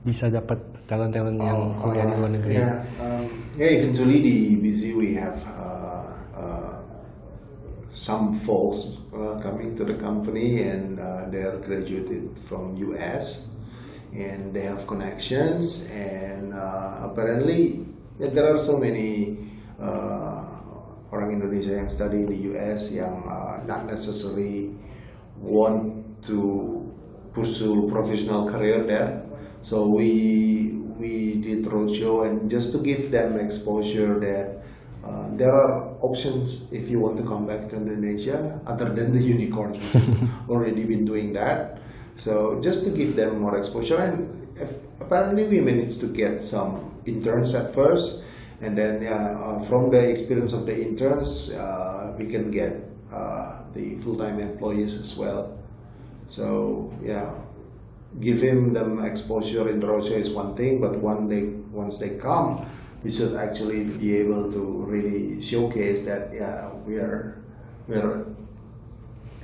[0.05, 3.25] bisa dapat talent talent yang kuliah di luar negeri Yeah, um,
[3.57, 3.73] yeah.
[3.73, 6.76] Eventually, the busy we have uh, uh,
[7.97, 13.49] some folks uh, coming to the company, and uh, they are graduated from US,
[14.13, 17.89] and they have connections, and uh, apparently
[18.21, 19.49] there are so many.
[19.81, 20.57] Uh,
[21.11, 24.75] orang Indonesia yang study in the US yang uh, not necessarily
[25.39, 26.83] want to
[27.31, 29.23] pursue professional career there.
[29.63, 34.65] So we we did roadshow and just to give them exposure that
[35.07, 39.23] uh, there are options if you want to come back to Indonesia other than the
[39.23, 41.79] unicorns which has already been doing that.
[42.17, 46.99] So just to give them more exposure and if, apparently we managed to get some
[47.05, 48.23] interns at first
[48.59, 53.61] and then yeah, uh, from the experience of the interns uh, we can get uh,
[53.73, 55.57] the full-time employees as well.
[56.25, 57.31] So yeah,
[58.19, 62.65] him them exposure in roadshow is one thing, but one day once they come,
[63.07, 67.39] we should actually be able to really showcase that yeah we are
[67.87, 68.27] we are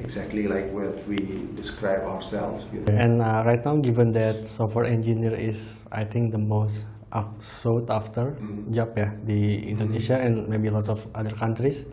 [0.04, 2.65] exactly like what we describe ourselves.
[2.73, 2.91] You know.
[2.91, 6.84] And uh, right now, given that software engineer is, I think, the most
[7.39, 8.73] sought after Mm.
[8.73, 11.86] job yeah, di Indonesia and maybe lots of other countries,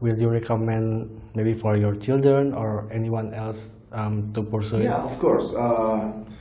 [0.00, 4.88] will you recommend maybe for your children or anyone else um, to pursue it?
[4.88, 5.52] Yeah, of course.
[5.54, 6.33] Uh, yeah,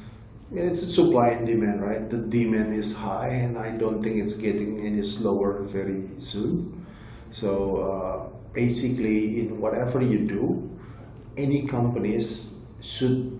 [0.55, 2.09] it's a supply and demand, right?
[2.09, 6.85] The demand is high, and I don't think it's getting any slower very soon.
[7.31, 10.69] So uh, basically, in whatever you do,
[11.37, 13.39] any companies should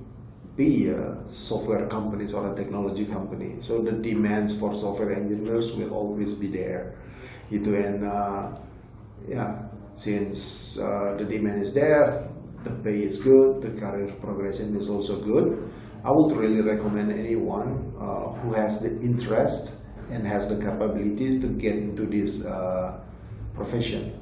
[0.55, 3.57] be uh, software companies or a technology company.
[3.59, 6.95] So the demands for software engineers will always be there.
[7.51, 8.57] Itu and uh,
[9.27, 12.29] yeah, since uh, the demand is there,
[12.63, 15.69] the pay is good, the career progression is also good.
[16.03, 19.73] I would really recommend anyone uh, who has the interest
[20.09, 22.99] and has the capabilities to get into this uh,
[23.53, 24.19] profession.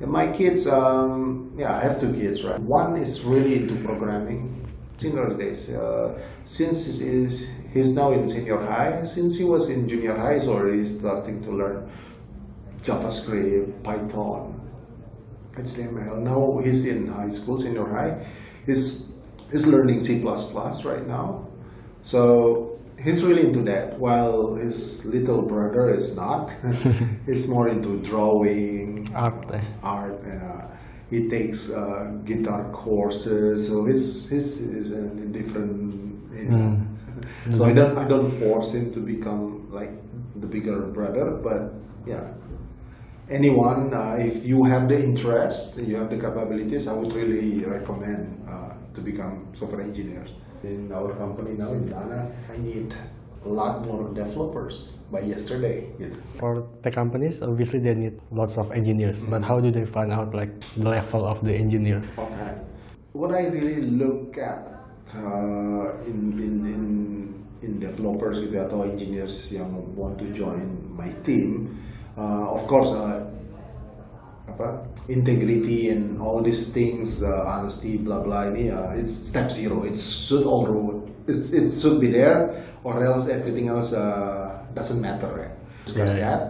[0.00, 2.60] And my kids, um, yeah, I have two kids, right?
[2.60, 4.54] One is really into programming.
[4.98, 10.16] Senior days, uh, since he's, he's now in senior high, since he was in junior
[10.16, 11.88] high, he's already starting to learn
[12.82, 14.60] JavaScript, Python,
[15.54, 16.18] HTML.
[16.18, 18.26] Now he's in high school, senior high.
[18.66, 19.07] He's,
[19.50, 21.46] he's learning C++ right now.
[22.02, 26.52] So he's really into that, while his little brother is not.
[27.26, 29.46] he's more into drawing, Art
[29.82, 30.20] art.
[30.26, 30.66] Uh,
[31.10, 36.34] he takes uh, guitar courses, so he's, he's, in a different.
[36.34, 36.86] You know.
[37.54, 39.90] So I don't I don't force him to become like
[40.36, 41.74] the bigger brother, but
[42.06, 42.32] yeah.
[43.30, 48.48] Anyone, uh, if you have the interest, you have the capabilities, I would really recommend
[48.48, 48.67] uh,
[48.98, 50.34] to become software engineers.
[50.66, 52.90] In our company now in Dana, I need
[53.46, 55.86] a lot more developers by yesterday.
[55.96, 56.18] gitu.
[56.36, 59.46] For the companies, obviously they need lots of engineers, but Mm-hmm.
[59.46, 62.02] how do they find out like the level of the engineer?
[62.18, 62.52] Okay.
[63.14, 64.66] What I really look at
[65.14, 66.82] uh, in, in in
[67.62, 71.78] in developers gitu atau engineers yang want to join my team,
[72.14, 73.22] uh, of course, uh,
[74.58, 79.86] apa integrity and all these things, uh, honesty, blah blah ini, uh, it's step zero.
[79.86, 80.66] It should all
[81.30, 85.30] it's, it should be there, or else everything else uh, doesn't matter.
[85.30, 85.54] Right?
[85.86, 86.26] Discuss Yeah.
[86.26, 86.40] that.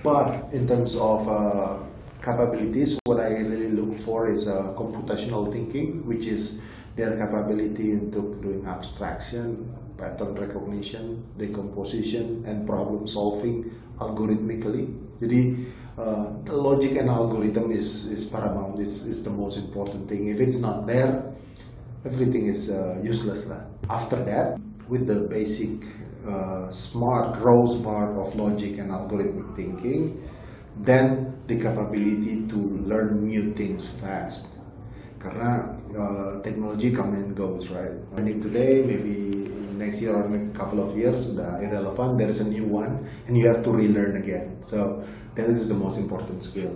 [0.00, 1.76] But in terms of uh,
[2.24, 6.64] capabilities, what I really look for is uh, computational thinking, which is
[6.96, 9.68] their capability into doing abstraction,
[10.00, 14.86] pattern recognition, decomposition, and problem solving algorithmically.
[15.18, 15.66] Jadi
[15.98, 18.78] uh, the logic and algorithm is, is paramount.
[18.78, 20.28] It's, it's the most important thing.
[20.28, 21.34] If it's not there,
[22.04, 23.48] everything is uh, useless.
[23.48, 23.60] Lah.
[23.90, 24.58] After that,
[24.88, 25.84] with the basic
[26.26, 30.22] uh, smart, smart of logic and algorithmic thinking,
[30.76, 32.56] then the capability to
[32.86, 34.54] learn new things fast.
[35.18, 37.90] Karena uh, technology come and goes, right?
[38.14, 42.18] Learning today, maybe next year or a couple of years, sudah irrelevant.
[42.18, 44.62] There is a new one, and you have to relearn again.
[44.62, 45.02] So
[45.38, 46.74] that is the most important skill.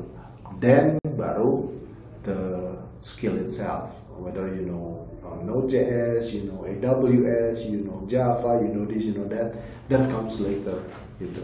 [0.61, 1.75] Then baru
[2.23, 8.71] the skill itself, whether you know uh, Node.js, you know AWS, you know Java, you
[8.71, 9.59] know this, you know that,
[9.91, 10.79] that comes later,
[11.19, 11.43] gitu.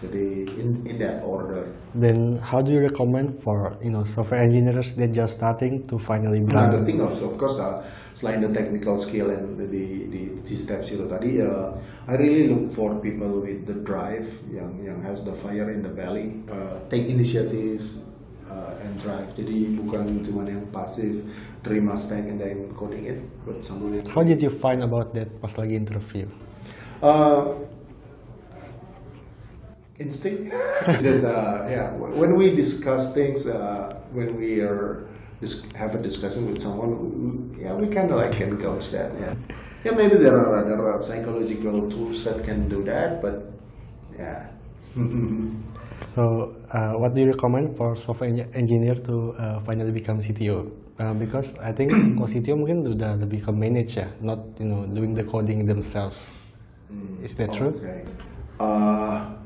[0.00, 1.66] Jadi in in that order.
[1.92, 6.40] Then how do you recommend for you know software engineers that just starting to finally
[6.40, 7.82] Another thing also, of course, uh,
[8.20, 11.72] selain the technical skill and the the, the steps itu tadi, uh,
[12.04, 15.88] I really look for people with the drive yang yang has the fire in the
[15.88, 17.96] belly, uh, take initiatives
[18.44, 19.32] uh, and drive.
[19.32, 21.24] Jadi bukan cuma yang pasif
[21.64, 24.04] terima spec and then coding it, but someone.
[24.12, 26.28] How did you find about that pas lagi interview?
[27.00, 27.56] Uh,
[29.96, 30.52] instinct.
[31.00, 35.08] Just uh, yeah, when we discuss things, uh, when we are
[35.40, 39.12] dis- have a discussion with someone, yeah, we kind of like can gauge that.
[39.18, 39.34] Yeah,
[39.84, 43.52] yeah, maybe there are other psychological tools that can do that, but
[44.18, 44.46] yeah.
[46.14, 50.70] so, uh, what do you recommend for software engineer to uh, finally become CTO?
[51.00, 54.84] Uh, because I think kalau CTO mungkin udah lebih ke manage ya, not you know
[54.84, 56.16] doing the coding themselves.
[56.92, 57.72] Mm, Is that true?
[57.80, 58.04] Okay.
[58.60, 59.39] Uh,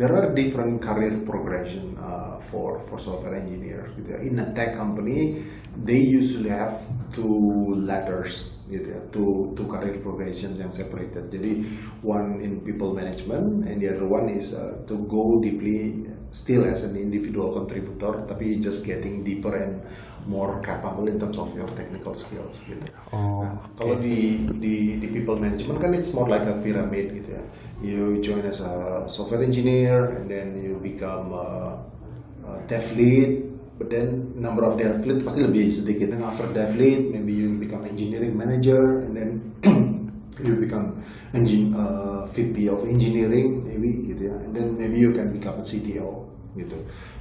[0.00, 3.92] there are different career progression uh, for for software engineers.
[4.24, 5.44] In a tech company,
[5.76, 6.80] they usually have
[7.12, 11.28] two ladders, gitu ya, two two career progressions yang separated.
[11.28, 11.68] Jadi
[12.00, 16.80] one in people management, and the other one is uh, to go deeply, still as
[16.88, 19.84] an individual contributor, tapi just getting deeper and
[20.26, 22.60] more capable in terms of your technical skills.
[22.66, 22.84] Gitu.
[23.12, 23.78] Oh, nah, okay.
[23.78, 27.44] Kalau di, di di people management kan it's more like a pyramid gitu ya
[27.82, 31.80] you join as a software engineer and then you become a,
[32.46, 36.76] a dev lead but then number of dev lead pasti lebih sedikit and after dev
[36.76, 39.30] lead maybe you become engineering manager and then
[40.44, 41.00] you become
[41.32, 45.64] engine uh, VP of engineering maybe gitu ya and then maybe you can become a
[45.64, 46.28] CTO
[46.60, 46.76] gitu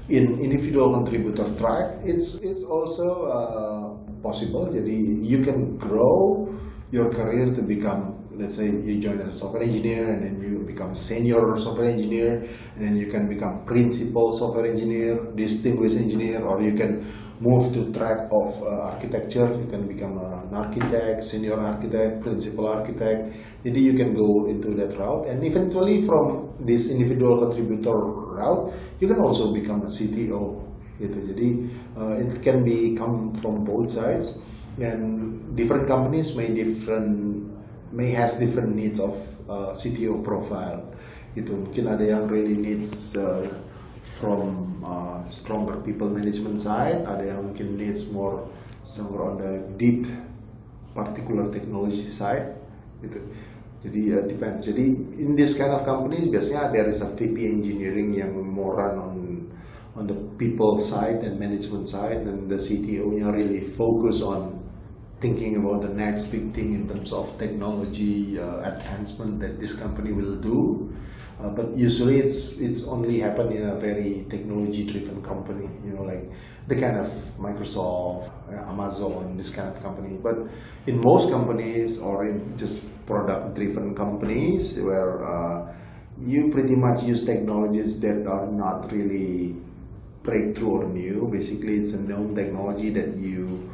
[0.09, 3.85] in individual contributor track it's it's also uh,
[4.21, 4.67] possible.
[4.73, 6.49] Jadi you can grow
[6.91, 10.63] your career to become let's say you join as a software engineer and then you
[10.63, 16.61] become senior software engineer and then you can become principal software engineer distinguished engineer or
[16.61, 17.03] you can
[17.39, 19.47] move to track of uh, architecture.
[19.47, 23.33] You can become an architect senior architect principal architect.
[23.63, 25.27] Jadi you can go into that route.
[25.27, 27.95] And eventually from this individual contributor
[28.35, 30.67] route you can also become a CTO
[30.99, 31.17] gitu.
[31.31, 31.49] Jadi
[31.95, 34.43] uh, it can be come from both sides.
[34.79, 37.47] And different companies may different
[37.91, 39.15] may has different needs of
[39.47, 40.83] uh, CTO profile.
[41.35, 41.55] Gitu.
[41.55, 43.47] Mungkin ada yang really needs uh,
[44.01, 47.03] from uh, stronger people management side.
[47.03, 48.47] Ada yang mungkin needs more
[48.83, 50.07] stronger on the deep
[50.95, 52.55] particular technology side
[52.99, 53.19] gitu.
[53.79, 54.59] Jadi uh, depend.
[54.59, 54.85] Jadi
[55.23, 59.15] in this kind of companies biasanya there is a VP engineering yang more run on
[59.95, 64.59] on the people side and management side and the CTO nya really focus on
[65.19, 70.11] thinking about the next big thing in terms of technology uh, advancement that this company
[70.11, 70.87] will do.
[71.39, 76.03] Uh, but usually it's it's only happen in a very technology driven company, you know,
[76.03, 76.27] like
[76.67, 77.07] the kind of
[77.39, 80.19] Microsoft, uh, Amazon, this kind of company.
[80.21, 80.35] But
[80.85, 85.71] in most companies or in just product driven companies where uh,
[86.19, 89.55] you pretty much use technologies that are not really
[90.23, 91.29] breakthrough or new.
[91.31, 93.71] Basically, it's a known technology that you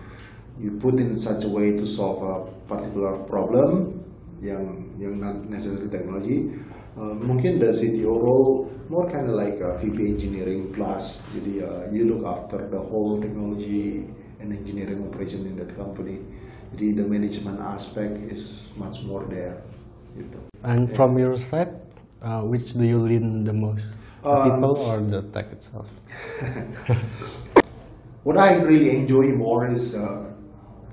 [0.62, 2.36] you put in such a way to solve a
[2.70, 4.06] particular problem
[4.38, 6.54] yang yang not necessarily technology
[6.98, 11.84] uh, mungkin the CTO role more kind of like a VP engineering plus jadi uh,
[11.92, 14.06] you look after the whole technology
[14.40, 16.22] and engineering operation in that company
[16.76, 19.58] jadi the management aspect is much more there
[20.14, 20.38] gitu.
[20.64, 20.96] and yeah.
[20.96, 21.74] from your side
[22.22, 23.90] uh, which do you lean the most
[24.22, 25.90] the um, people or the tech itself
[28.26, 30.30] what I really enjoy more is uh,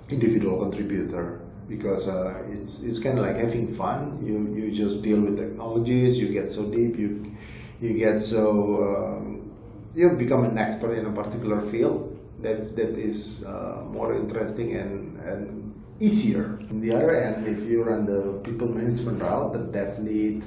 [0.08, 4.18] individual contributor because uh, it's it's kind of like having fun.
[4.22, 6.18] You you just deal with technologies.
[6.18, 6.96] You get so deep.
[6.98, 7.32] You
[7.80, 8.46] you get so
[8.86, 9.50] um,
[9.94, 12.08] you become an expert in a particular field.
[12.42, 16.58] that that is uh, more interesting and and easier.
[16.70, 20.42] On the other end, if you run the people management route, the dev lead,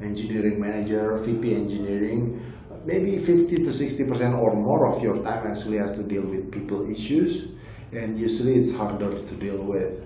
[0.00, 2.40] engineering manager, VP engineering,
[2.84, 6.50] maybe 50 to 60 percent or more of your time actually has to deal with
[6.50, 7.48] people issues,
[7.92, 10.02] and usually it's harder to deal with.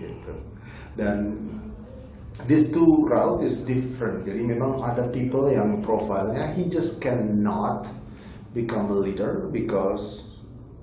[0.00, 0.34] Gitu.
[0.96, 1.36] Dan
[2.48, 4.24] these two route is different.
[4.24, 7.84] Jadi memang ada people yang profilnya he just cannot
[8.56, 10.30] become a leader because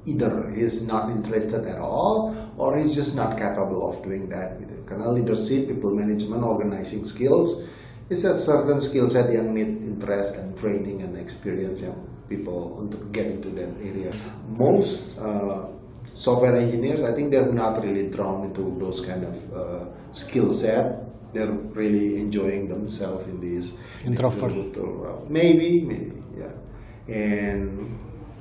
[0.07, 4.76] either he's not interested at all or he's just not capable of doing that gitu.
[4.88, 7.68] Karena leadership, people management, organizing skills
[8.07, 11.95] is a certain skill set yang need interest and training and experience yang
[12.32, 14.11] people untuk get into that area.
[14.47, 15.68] Most uh,
[16.08, 21.03] software engineers, I think they're not really drawn into those kind of uh, skill set.
[21.34, 25.30] They're really enjoying themselves in this Introvert.
[25.30, 27.14] Maybe, maybe, yeah.
[27.14, 27.99] And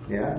[0.08, 0.38] yeah,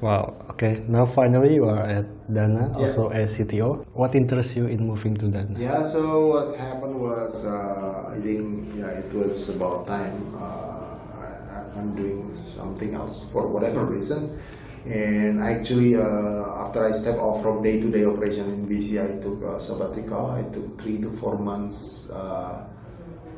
[0.00, 0.34] Wow.
[0.50, 0.82] Okay.
[0.88, 2.78] Now finally you are at Dana, Yeah.
[2.86, 3.84] also as CTO.
[3.92, 5.54] What interests you in moving to Dana?
[5.58, 10.34] Yeah, so what happened was, uh, I think, yeah, it was about time.
[10.34, 14.38] Uh, I, I- I'm doing something else for whatever reason.
[14.84, 19.60] And actually, uh, after I stepped off from day-to-day operation in Bizzy, I took a
[19.60, 20.30] sabbatical.
[20.30, 22.66] I took three to four months uh,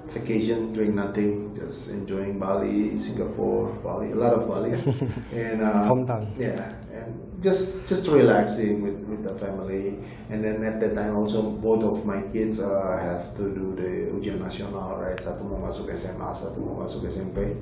[0.07, 4.73] vacation, doing nothing, just enjoying Bali, Singapore, Bali, a lot of Bali,
[5.33, 6.29] and uh, Hometown.
[6.39, 9.99] yeah, and just just relaxing with, with the family.
[10.31, 14.13] And then at that time also both of my kids uh, have to do the
[14.17, 15.21] ujian nasional, right?
[15.21, 17.57] Satu mau masuk SMA, satu mau masuk SMP.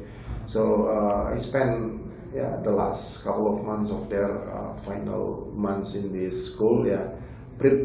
[0.46, 5.94] So uh, I spent yeah the last couple of months of their uh, final months
[5.94, 7.08] in this school, yeah.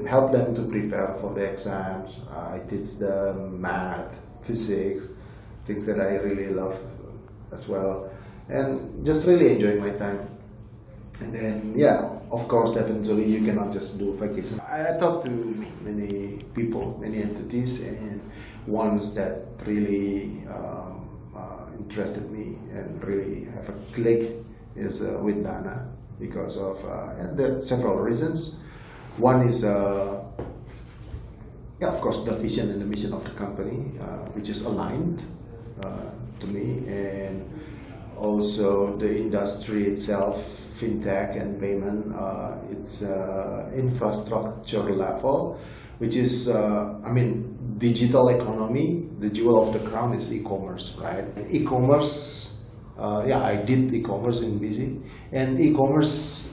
[0.08, 2.26] Help them to prepare for the exams.
[2.32, 5.08] Uh, I teach them math, physics,
[5.66, 6.76] things that I really love
[7.52, 8.10] as well,
[8.50, 10.28] and just really enjoying my time.
[11.20, 14.60] And then, yeah, of course, eventually you cannot just do vacation.
[14.62, 15.30] I, talked to
[15.84, 18.22] many people, many entities, and
[18.66, 20.97] ones that really um,
[21.88, 24.24] interested me and really have a click
[24.76, 25.88] is uh, with Dana
[26.20, 28.60] because of uh, several reasons.
[29.18, 30.24] One is, uh,
[31.80, 35.24] yeah, of course, the vision and the mission of the company, uh, which is aligned
[35.82, 37.48] uh, to me, and
[38.18, 40.38] also the industry itself,
[40.78, 43.02] fintech and payment, uh, it's
[43.74, 45.60] infrastructure level,
[46.00, 49.08] which is, I mean, digital economy.
[49.20, 51.26] The jewel of the crown is e-commerce, right?
[51.50, 52.52] E-commerce,
[52.98, 55.02] uh, yeah, I did e-commerce in Bizzy,
[55.32, 56.48] and e-commerce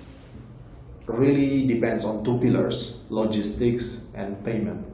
[1.07, 4.87] really depends on two pillars logistics and payment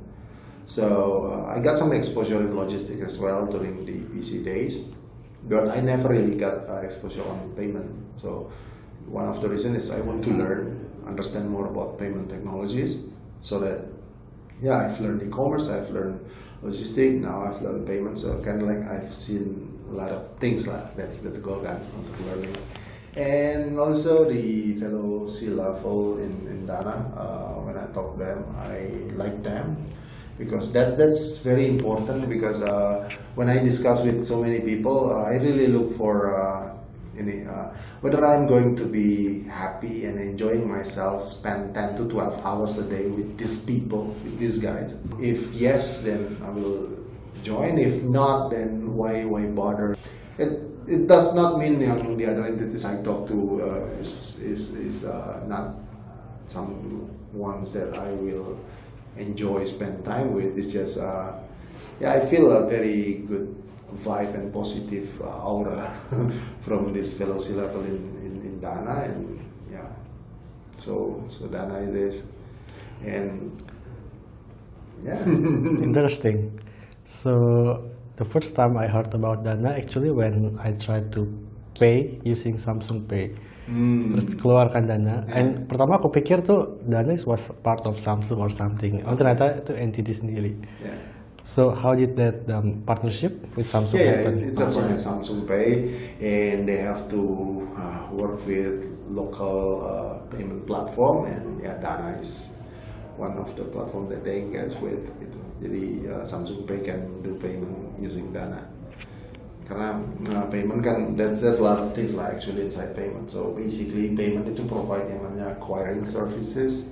[0.66, 4.88] so uh, i got some exposure in logistics as well during the Bizzy days
[5.44, 8.50] but i never really got uh, exposure on payment so
[9.06, 13.02] one of the reasons is i want to learn understand more about payment technologies
[13.40, 13.86] so that
[14.62, 16.18] yeah i've learned e-commerce i've learned
[16.62, 20.68] logistics now i've learned payment so kind of like i've seen a lot of things
[20.68, 22.54] lah that's that's goal kan untuk learning
[23.16, 28.44] and also the fellow C level in, in Dana, uh, when I talk to them,
[28.56, 28.86] I
[29.16, 29.82] like them
[30.38, 35.24] because that that's very important because uh, when I discuss with so many people, uh,
[35.24, 36.34] I really look for
[37.20, 42.46] uh, uh, whether I'm going to be happy and enjoying myself, spend 10 to 12
[42.46, 44.96] hours a day with these people, with these guys.
[45.20, 46.96] If yes, then I will
[47.42, 47.78] join.
[47.78, 49.96] If not, then why why bother?
[50.38, 54.74] It, it does not mean yang the other entities I talk to uh, is is,
[54.74, 55.76] is uh, not
[56.46, 58.58] some ones that I will
[59.16, 60.56] enjoy spend time with.
[60.56, 61.36] It's just uh,
[62.00, 63.54] yeah, I feel a very good
[63.94, 65.92] vibe and positive uh, aura
[66.60, 69.88] from this fellow sea level in, in, in Dana and yeah,
[70.76, 72.26] so so Dana it is
[73.04, 73.62] and
[75.04, 75.20] yeah.
[75.88, 76.60] Interesting.
[77.06, 77.32] So
[78.16, 81.26] the first time I heard about Dana actually when I tried to
[81.78, 83.32] pay using Samsung Pay.
[83.66, 84.12] Hmm.
[84.12, 85.24] Terus keluarkan Dana.
[85.30, 89.00] And pertama aku pikir tuh Dana was part of Samsung or something.
[89.08, 90.52] Oh ternyata itu entity sendiri.
[90.84, 91.09] yeah.
[91.44, 94.38] So how did that um, partnership with Samsung Yeah, happen?
[94.38, 95.72] it's, it's a brand Samsung Pay,
[96.20, 102.50] and they have to uh, work with local uh, payment platform, and yeah, Dana is
[103.16, 105.00] one of the platform that they engage with.
[105.18, 105.40] Gitu.
[105.60, 108.60] Jadi uh, Samsung Pay can do payment using Dana.
[109.66, 110.02] Karena
[110.34, 113.30] uh, payment kan that's that's a lot of things lah actually inside payment.
[113.30, 116.90] So basically payment itu provide yang namanya acquiring services.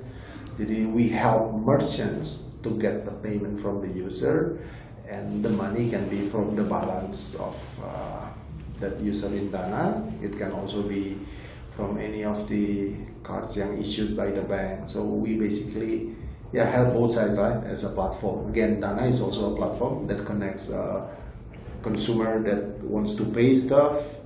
[0.59, 4.59] Jadi we help merchants to get the payment from the user,
[5.09, 8.29] and the money can be from the balance of uh,
[8.81, 10.05] that user in Dana.
[10.23, 11.19] It can also be
[11.71, 14.89] from any of the cards yang issued by the bank.
[14.89, 16.17] So we basically
[16.53, 18.51] yeah help both sides right as a platform.
[18.51, 21.07] Again, Dana is also a platform that connects a
[21.83, 24.17] consumer that wants to pay stuff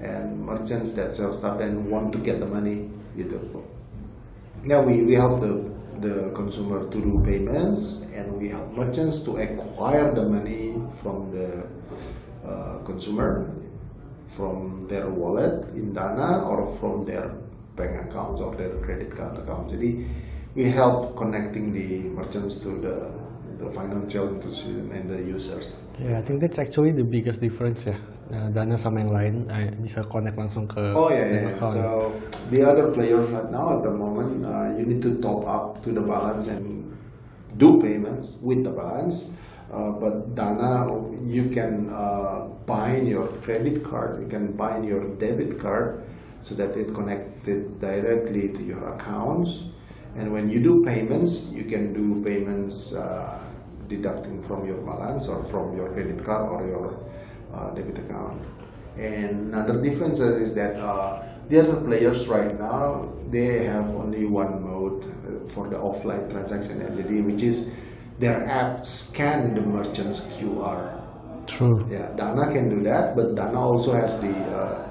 [0.00, 2.90] and merchants that sell stuff and want to get the money.
[4.64, 5.70] Yeah, we, we help the
[6.00, 11.66] the consumer to do payments and we help merchants to acquire the money from the
[12.46, 13.50] uh, consumer
[14.26, 17.34] from their wallet in Dana or from their
[17.76, 19.68] bank accounts or their credit card account.
[19.68, 20.06] Jadi
[20.54, 22.96] we help connecting the merchants to the
[23.60, 25.76] the financial institution and the users.
[25.98, 27.94] Yeah, I think that's actually the biggest difference ya.
[28.30, 31.50] Nah, Dana sama yang lain eh, bisa connect langsung ke Oh yeah, yeah.
[31.50, 31.74] account.
[31.74, 32.14] So
[32.54, 35.90] the other players right now at the moment, uh, you need to top up to
[35.90, 36.94] the balance and
[37.58, 39.34] do payments with the balance.
[39.70, 40.86] Uh, but Dana,
[41.26, 46.02] you can uh, bind your credit card, you can bind your debit card,
[46.38, 49.66] so that it connected directly to your accounts.
[50.14, 53.38] And when you do payments, you can do payments uh,
[53.86, 56.98] deducting from your balance or from your credit card or your
[57.74, 58.42] debit account.
[58.96, 64.62] And another difference is that uh, the other players right now they have only one
[64.62, 67.70] mode uh, for the offline transaction entity, which is
[68.18, 71.00] their app scan the merchant's QR.
[71.46, 71.86] True.
[71.90, 74.88] Yeah, Dana can do that, but Dana also has the uh,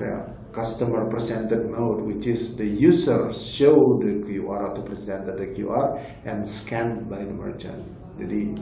[0.00, 6.02] yeah, customer presented mode, which is the user show the QR to present the QR
[6.24, 7.80] and scanned by the merchant.
[8.18, 8.56] Jadi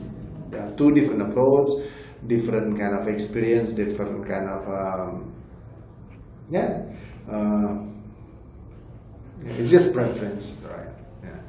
[0.51, 1.67] there are two different approach,
[2.27, 5.33] different kind of experience, different kind of um,
[6.49, 6.83] yeah.
[7.29, 7.77] Uh,
[9.45, 10.93] it's just preference, right?
[11.23, 11.39] Yeah.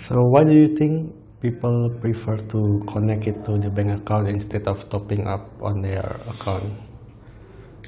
[0.00, 4.66] So why do you think people prefer to connect it to the bank account instead
[4.66, 6.72] of topping up on their account?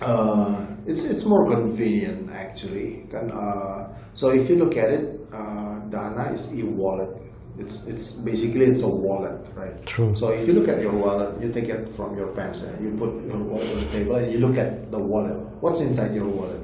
[0.02, 3.06] Uh, it's it's more convenient actually.
[3.14, 7.10] Uh, so if you look at it, uh, Dana is e-wallet.
[7.58, 9.74] It's it's basically it's a wallet, right?
[9.86, 10.14] True.
[10.14, 12.90] So if you look at your wallet, you take it from your pants and you
[12.98, 15.38] put your wallet on the table and you look at the wallet.
[15.62, 16.60] What's inside your wallet?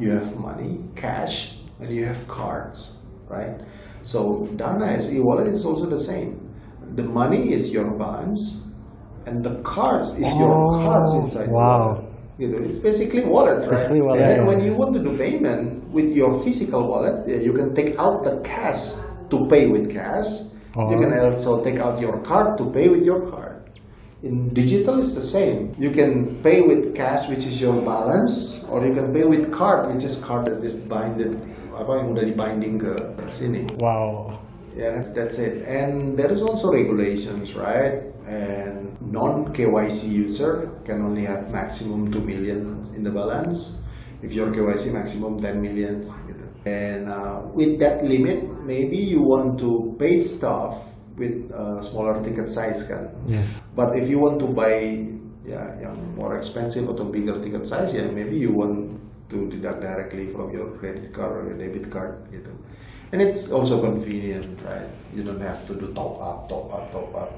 [0.00, 3.54] You have money, cash, and you have cards, right?
[4.02, 6.40] So Dana as e-wallet is also the same.
[6.96, 8.66] The money is your balance,
[9.26, 11.48] and the cards is your Oh, cards inside.
[11.54, 12.02] wow.
[12.02, 12.04] wallet.
[12.38, 13.70] You know, it's basically wallet, right?
[13.78, 14.46] Basically wallet, And then yeah.
[14.50, 18.24] when you want to do payment with your physical wallet, yeah, you can take out
[18.24, 18.90] the cash
[19.32, 20.52] to pay with cash.
[20.76, 21.32] You can oh.
[21.32, 23.64] also take out your card to pay with your card.
[24.22, 25.74] In digital, it's the same.
[25.78, 29.92] You can pay with cash, which is your balance, or you can pay with card,
[29.92, 31.42] which is card that is binded,
[31.74, 33.66] apa yang udah dibinding ke uh, sini.
[33.82, 34.38] Wow.
[34.78, 35.66] Yeah, that's, that's it.
[35.66, 38.08] And there is also regulations, right?
[38.24, 43.76] And non KYC user can only have maximum 2 million in the balance.
[44.22, 46.06] If your KYC maximum 10 million.
[46.30, 46.41] gitu.
[46.64, 50.78] And uh, with that limit, maybe you want to pay stuff
[51.18, 53.10] with uh, smaller ticket size kan.
[53.26, 53.60] Yes.
[53.74, 55.10] But if you want to buy
[55.42, 58.94] ya yang more expensive atau bigger ticket size ya maybe you want
[59.26, 62.52] to deduct directly from your credit card or your debit card gitu.
[63.12, 64.88] And it's also convenient, right?
[65.12, 67.30] You don't have to do top up, top up, top up.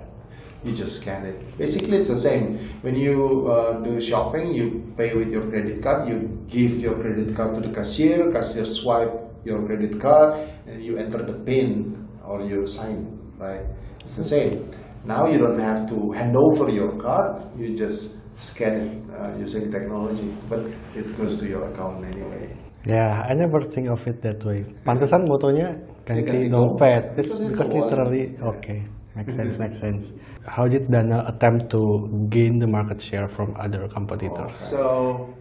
[0.64, 1.36] You just scan it.
[1.58, 2.56] Basically, it's the same.
[2.80, 6.08] When you uh, do shopping, you pay with your credit card.
[6.08, 8.32] You give your credit card to the cashier.
[8.32, 9.12] Cashier swipe
[9.44, 13.20] your credit card, and you enter the PIN or you sign.
[13.36, 13.60] Right?
[14.00, 14.70] It's the same.
[15.04, 17.44] Now you don't have to hand over your card.
[17.60, 20.60] You just scan it uh, using technology, but
[20.96, 22.56] it goes to your account anyway.
[22.86, 24.64] Yeah, I never think of it that way.
[24.84, 25.76] Pantesan motonya
[26.08, 27.16] ganti dompet.
[27.20, 27.90] It's Because it's because a wallet.
[27.92, 28.24] literally
[28.56, 28.80] okay.
[29.14, 30.12] Makes sense, makes sense.
[30.46, 34.58] How did Dana attempt to gain the market share from other competitors?
[34.60, 35.34] So,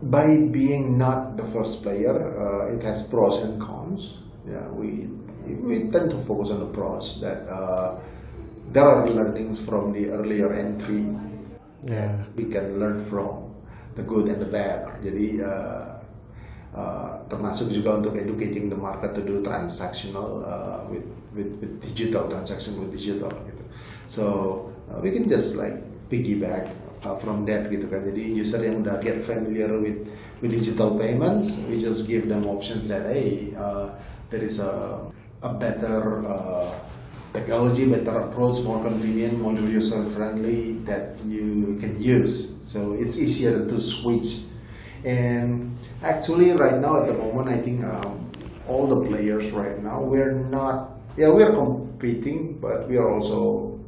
[0.00, 4.18] by being not the first player, uh, it has pros and cons.
[4.46, 5.10] Yeah, we
[5.46, 7.18] we tend to focus on the pros.
[7.20, 7.98] That uh,
[8.70, 11.06] there are learnings from the earlier entry.
[11.82, 12.14] Yeah.
[12.36, 13.50] we can learn from
[13.94, 14.86] the good and the bad.
[15.02, 15.98] Jadi uh,
[16.72, 21.04] uh, termasuk juga untuk educating the market to do transactional uh, with,
[21.34, 23.64] with with digital transaction with digital gitu.
[24.08, 24.24] So
[24.92, 25.80] uh, we can just like
[26.12, 26.72] piggyback
[27.04, 28.04] uh, from that gitu kan.
[28.04, 30.06] Jadi user yang udah get familiar with
[30.44, 33.96] with digital payments, we just give them options that hey uh,
[34.28, 35.00] there is a
[35.42, 36.70] a better uh,
[37.32, 42.60] technology, better approach, more convenient, more user friendly that you can use.
[42.62, 44.46] So it's easier to switch.
[45.04, 48.30] And actually, right now at the moment, I think um,
[48.68, 51.01] all the players right now we're not.
[51.16, 53.78] Yeah, we are competing, but we are also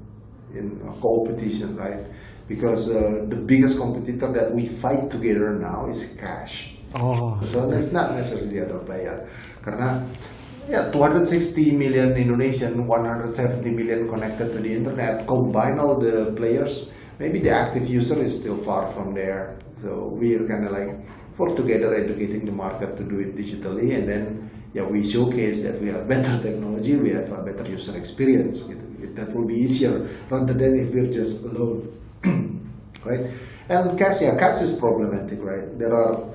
[0.52, 2.04] in a competition, right?
[2.46, 6.76] Because uh, the biggest competitor that we fight together now is cash.
[6.94, 7.40] Oh.
[7.40, 9.26] So it's not necessarily the other player.
[9.64, 10.04] Karena
[10.68, 15.26] ya 260 million Indonesian, 170 million connected to the internet.
[15.26, 19.56] Combine all the players, maybe the active user is still far from there.
[19.80, 20.92] So we're kind of like
[21.40, 25.80] work together educating the market to do it digitally, and then yeah we showcase that
[25.80, 28.64] we have better technology, we have a better user experience.
[29.14, 31.88] That will be easier rather than if we're just alone,
[33.04, 33.30] right?
[33.68, 35.78] And cash, yeah, cash is problematic, right?
[35.78, 36.34] There are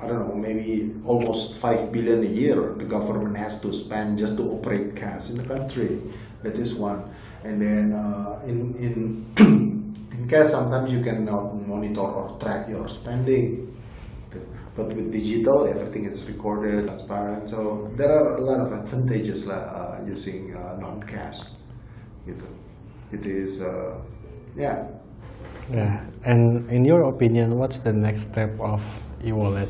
[0.00, 4.36] I don't know, maybe almost 5 billion a year the government has to spend just
[4.36, 6.00] to operate cash in the country.
[6.42, 7.02] That is one.
[7.44, 9.24] And then uh, in, in,
[10.12, 13.75] in cash, sometimes you cannot monitor or track your spending.
[14.76, 17.48] But with digital, everything is recorded, transparent.
[17.48, 21.40] So there are a lot of advantages uh, using uh, non-cash.
[23.12, 23.96] It is, uh,
[24.56, 24.86] yeah.
[25.72, 26.04] Yeah.
[26.24, 28.82] And in your opinion, what's the next step of
[29.24, 29.68] e-wallet?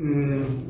[0.00, 0.68] Mm,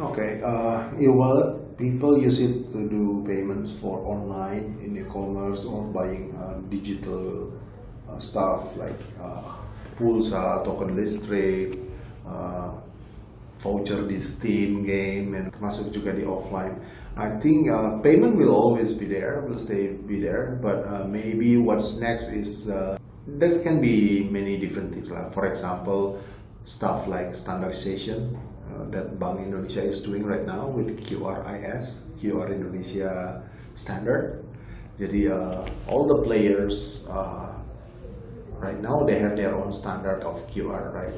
[0.00, 6.34] okay, uh, e-wallet, people use it to do payments for online in e-commerce or buying
[6.34, 7.52] uh, digital
[8.08, 9.42] uh, stuff like uh,
[9.98, 11.76] pulsa, token listrik,
[12.26, 12.70] uh,
[13.58, 16.78] voucher di Steam game, and termasuk juga di offline.
[17.18, 21.58] I think uh, payment will always be there, will stay be there, but uh, maybe
[21.58, 22.94] what's next is uh,
[23.26, 25.10] there can be many different things.
[25.10, 26.22] Like for example,
[26.62, 28.38] stuff like standardization
[28.70, 33.42] uh, that Bank Indonesia is doing right now with QRIS, QR Indonesia
[33.74, 34.46] standard.
[34.98, 37.54] Jadi uh, all the players uh,
[38.62, 41.14] right now they have their own standard of QR, right?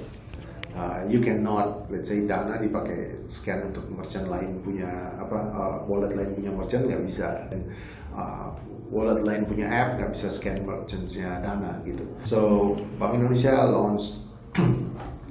[0.70, 4.86] Uh, you cannot, let's say Dana dipakai scan untuk merchant lain punya
[5.18, 7.66] apa uh, wallet lain punya merchant nggak bisa, dan
[8.14, 8.54] uh,
[8.86, 12.06] wallet lain punya app nggak bisa scan merchantnya Dana gitu.
[12.22, 12.38] So
[13.02, 14.22] Bank Indonesia launched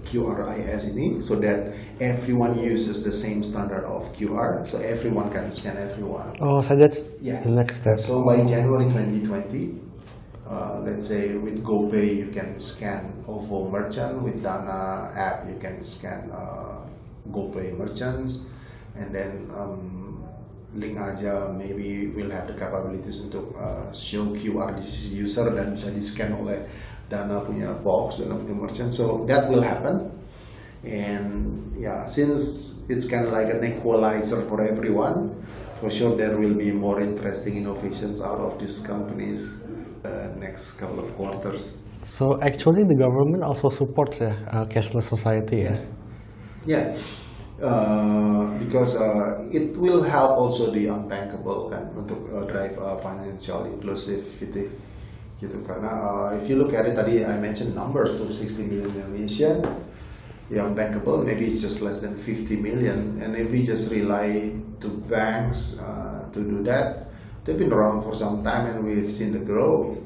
[0.10, 5.78] QRIS ini so that everyone uses the same standard of QR, so everyone can scan
[5.78, 6.34] everyone.
[6.42, 7.46] Oh, so that's Yes.
[7.46, 8.00] the next step.
[8.00, 9.89] So by January 2020,
[10.50, 15.84] uh, let's say with GoPay you can scan OVO merchant, with Dana app you can
[15.84, 16.82] scan uh,
[17.32, 18.46] GoPay merchants,
[18.98, 20.26] and then um,
[20.76, 26.02] LinkAja maybe will have the capabilities untuk uh, show QR di user dan bisa di
[26.02, 26.66] scan oleh
[27.10, 28.94] Dana punya box, Dana punya merchant.
[28.94, 30.14] So that will happen.
[30.86, 35.34] And yeah, since it's kind of like an equalizer for everyone,
[35.82, 39.66] for sure there will be more interesting innovations out of these companies
[40.04, 41.78] uh, next couple of quarters.
[42.06, 45.68] So actually, the government also supports uh, uh, cashless society.
[45.68, 45.80] Yeah.
[46.66, 46.98] Yeah,
[47.64, 53.68] uh, because uh, it will help also the unbankable kan untuk uh, drive uh, financial
[53.68, 54.72] inclusivity
[55.40, 58.92] gitu karena uh, if you look at it tadi I mentioned numbers to 60 million
[58.92, 59.64] Indonesian
[60.52, 64.52] yang bankable maybe it's just less than 50 million and if we just rely
[64.84, 67.09] to banks uh, to do that
[67.50, 69.98] they've been around for some time and we've seen the growth.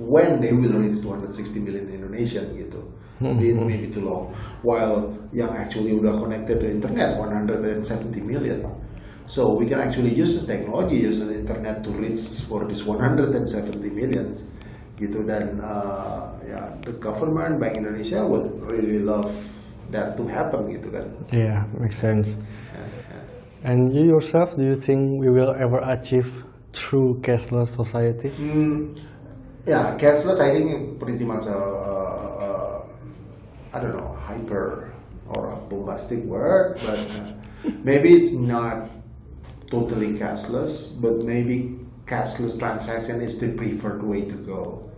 [0.00, 2.80] When they will reach 260 million Indonesian gitu.
[3.20, 4.34] It may be too long.
[4.64, 7.84] While yang actually udah connected to internet 170
[8.24, 8.64] million.
[9.28, 13.48] So we can actually use this technology use the internet to reach for this 170
[13.88, 14.44] millions
[14.94, 19.32] gitu dan uh, ya the government Bank Indonesia would really love
[19.90, 21.06] that to happen gitu kan.
[21.32, 22.36] Yeah, makes sense.
[23.64, 26.44] And you yourself, do you think we will ever achieve
[26.74, 28.28] true cashless society?
[28.28, 28.92] Hmm,
[29.64, 32.82] yeah, cashless I think pretty much a, a,
[33.72, 34.92] I don't know hyper
[35.30, 38.90] or a bombastic word, but uh, maybe it's not
[39.70, 44.90] totally cashless, but maybe cashless transaction is the preferred way to go.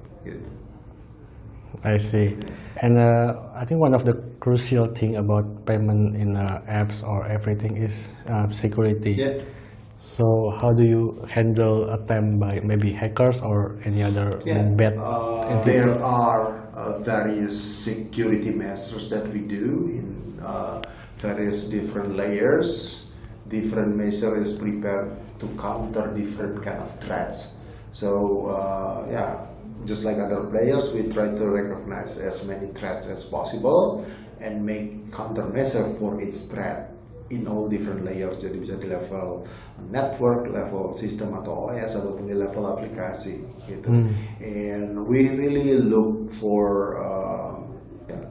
[1.85, 2.37] I see.
[2.83, 7.27] And uh, I think one of the crucial thing about payment in uh, apps or
[7.27, 9.13] everything is uh, security.
[9.13, 9.43] Yeah.
[9.99, 15.63] So how do you handle attempt by maybe hackers or any other Yeah, bad uh,
[15.65, 20.83] there are uh, various security measures that we do in uh,
[21.17, 23.07] various different layers.
[23.49, 27.57] Different measure is prepared to counter different kind of threats.
[27.93, 29.47] So uh, yeah,
[29.87, 34.05] just like other players, we try to recognize as many threats as possible
[34.41, 36.93] and make countermeasure for each threat
[37.31, 38.39] in all different layers.
[38.39, 39.47] Jadi bisa di level
[39.91, 43.89] network, level sistem atau OS ataupun di level aplikasi gitu.
[44.43, 47.59] And we really look for uh,
[48.07, 48.27] yeah,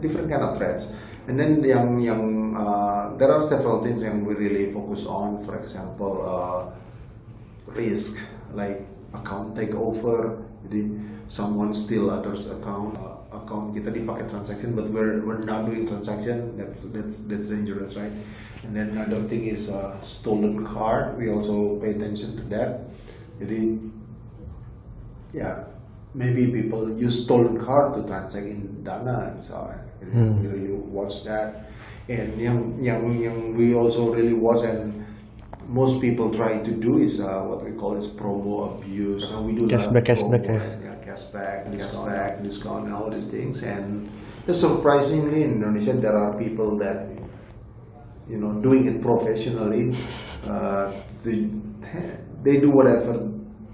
[0.00, 0.92] different kind of threats.
[1.26, 5.42] And then yang yang uh, there are several things yang we really focus on.
[5.42, 6.70] For example, uh,
[7.74, 8.22] risk
[8.54, 10.45] like account takeover.
[10.64, 10.80] Jadi
[11.28, 16.56] someone steal others account, uh, account kita dipakai transaction but we're we're not doing transaction
[16.56, 18.10] that's that's that's dangerous right?
[18.64, 22.90] And then another thing is uh, stolen card we also pay attention to that.
[23.38, 23.78] Jadi
[25.30, 25.70] yeah
[26.14, 29.86] maybe people use stolen card to transact in dana misalnya.
[30.02, 30.32] Jadi Hmm.
[30.40, 31.70] we really watch that.
[32.06, 35.05] And yang yang yang we also really watch and
[35.68, 39.28] most people try to do is uh, what we call is promo abuse.
[39.28, 40.90] So we do a lot of Cashback, cashback, promo yeah.
[40.90, 43.62] and, cashback, cashback, discount, and all these things.
[43.62, 44.08] And
[44.50, 47.08] surprisingly, in Indonesia, there are people that
[48.28, 49.96] you know doing it professionally.
[50.46, 50.92] Uh,
[51.24, 51.50] they,
[52.44, 53.14] they do whatever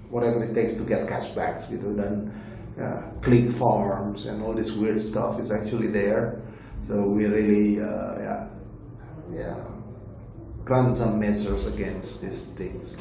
[0.09, 2.33] whatever it takes to get cashbacks gitu dan
[2.81, 6.41] uh, click farms and all this weird stuff is actually there.
[6.81, 8.41] So we really uh, yeah
[9.29, 9.72] yeah
[10.65, 12.97] run some measures against these things.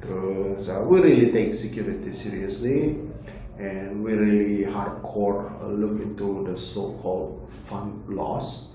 [0.00, 2.96] Terus uh, we really take security seriously
[3.58, 8.72] and we really hardcore look into the so-called fund loss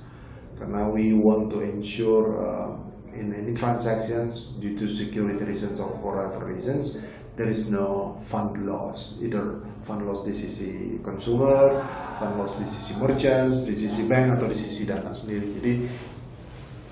[0.55, 2.77] karena we want to ensure uh,
[3.11, 6.95] in any transactions due to security reasons or whatever reasons
[7.35, 11.83] there is no fund loss either fund loss di consumer,
[12.15, 12.65] fund loss di
[12.95, 15.51] merchants, di bank atau di sisi dana sendiri.
[15.59, 15.73] Jadi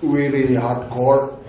[0.04, 1.40] we really hardcore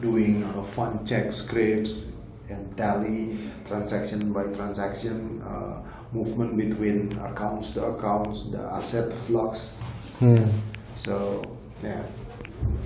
[0.00, 2.14] doing uh, fund check scripts
[2.48, 3.34] and tally
[3.66, 5.80] transaction by transaction uh,
[6.12, 9.72] movement between accounts to accounts the asset flux
[10.16, 10.48] Hmm.
[10.96, 11.42] so
[11.82, 12.00] yeah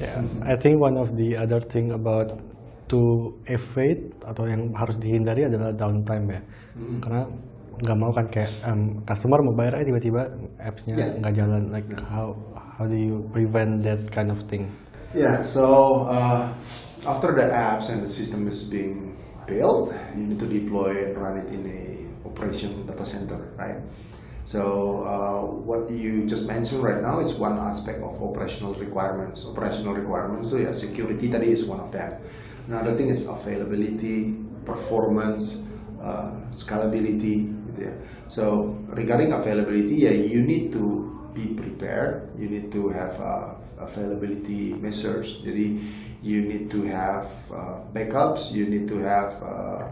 [0.02, 2.34] Yeah, I think one of the other thing about
[2.90, 6.40] to evade atau yang harus dihindari adalah downtime ya,
[6.98, 7.22] karena
[7.78, 10.22] nggak mau kan kayak em, customer mau bayar aja tiba-tiba
[10.58, 11.10] appsnya Yeah.
[11.22, 11.62] nggak jalan.
[11.70, 12.34] Like how
[12.80, 14.72] how do you prevent that kind of thing?
[15.14, 16.48] yeah so uh,
[17.04, 21.36] after the apps and the system is being built you need to deploy and run
[21.36, 23.82] it in a operation data center right
[24.44, 29.94] so uh, what you just mentioned right now is one aspect of operational requirements operational
[29.94, 32.14] requirements so yeah security tadi is one of them
[32.68, 35.66] another thing is availability performance
[35.98, 37.90] uh, scalability ya.
[38.28, 44.74] so regarding availability yeah you need to be prepared you need to have uh, availability
[44.74, 45.80] measures jadi
[46.20, 49.88] you need to have uh, backups you need to have uh,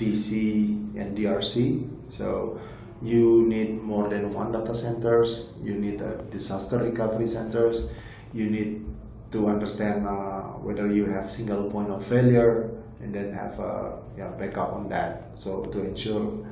[0.00, 1.84] DC and DRC.
[2.08, 2.58] So
[3.02, 5.52] you need more than one data centers.
[5.62, 7.84] You need uh, disaster recovery centers.
[8.32, 8.86] You need
[9.32, 12.70] to understand uh, whether you have single point of failure
[13.00, 15.32] and then have a yeah, backup on that.
[15.36, 16.44] So to ensure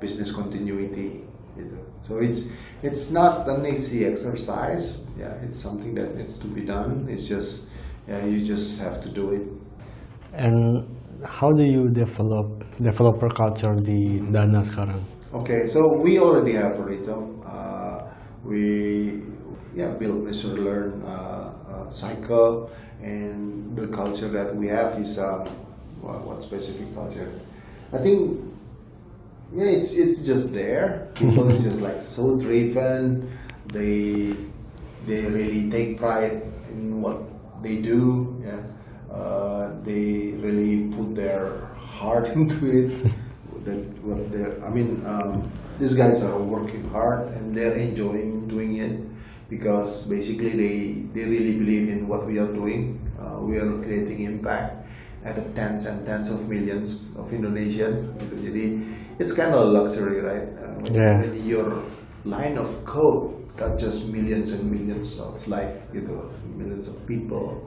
[0.00, 1.22] business continuity.
[2.02, 2.52] So it's
[2.86, 5.06] it's not an easy exercise.
[5.18, 7.08] Yeah, it's something that needs to be done.
[7.10, 7.66] It's just
[8.06, 9.44] yeah, you just have to do it.
[10.32, 10.86] And
[11.24, 15.02] how do you develop developer culture di Dana sekarang?
[15.34, 17.42] Okay, so we already have a rhythm.
[17.42, 18.06] Uh,
[18.46, 19.22] we
[19.74, 22.70] yeah build measure learn uh, uh, cycle,
[23.02, 25.42] and the culture that we have is uh,
[25.98, 27.26] what, what specific culture?
[27.90, 28.38] I think
[29.54, 31.08] yeah, it's it's just there.
[31.14, 33.28] People is just like so driven.
[33.72, 34.34] They
[35.06, 37.22] they really take pride in what
[37.62, 38.42] they do.
[38.44, 38.62] Yeah,
[39.14, 42.90] uh, they really put their heart into it.
[43.64, 44.62] that what they're.
[44.64, 49.00] I mean, um, these guys are working hard and they're enjoying doing it
[49.48, 50.76] because basically they
[51.14, 53.00] they really believe in what we are doing.
[53.18, 54.85] Uh, we are creating impact
[55.26, 58.14] at tens and tens of millions of Indonesian.
[58.22, 58.34] gitu.
[58.46, 58.64] Jadi
[59.18, 60.46] it's kind of a luxury, right?
[60.54, 61.18] Uh, when, Yeah.
[61.20, 61.82] when your
[62.22, 67.58] line of code touches millions and millions of life, gitu, millions of people.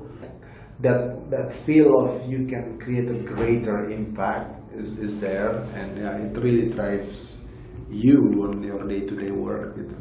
[0.80, 6.16] That that feel of you can create a greater impact is, is there, and yeah,
[6.16, 7.43] it really drives
[7.91, 9.76] you on your day-to-day work.
[9.76, 9.97] Gitu.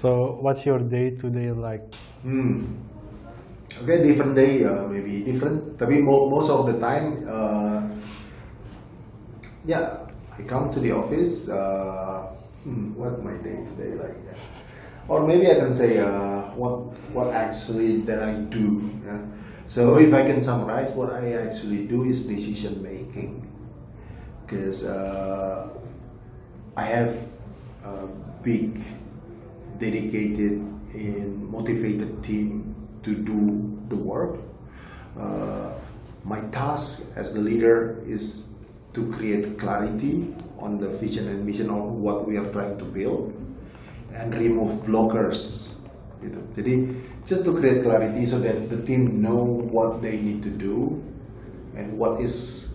[0.00, 1.96] So what's your day to day like?
[2.20, 2.89] Hmm.
[3.82, 5.78] Okay, different day, uh, maybe different.
[5.80, 7.80] Tapi mo- most of the time, uh,
[9.64, 9.96] yeah,
[10.38, 11.48] I come to the office.
[11.48, 12.32] Uh,
[12.64, 14.16] hmm, what my day today like?
[14.26, 14.38] Yeah.
[15.08, 18.90] Or maybe I can say uh, what what actually that I do.
[19.04, 19.22] Yeah?
[19.66, 23.46] So if I can summarize, what I actually do is decision making,
[24.46, 25.68] because uh,
[26.76, 27.16] I have
[27.84, 28.06] a
[28.42, 28.80] big,
[29.78, 30.60] dedicated
[30.94, 32.69] and motivated team
[33.02, 34.38] to do the work.
[35.18, 35.72] Uh,
[36.24, 38.46] my task as the leader is
[38.92, 43.32] to create clarity on the vision and mission of what we are trying to build
[44.12, 45.72] and remove blockers.
[46.20, 46.92] Jadi
[47.24, 51.00] just to create clarity so that the team know what they need to do
[51.72, 52.68] and what is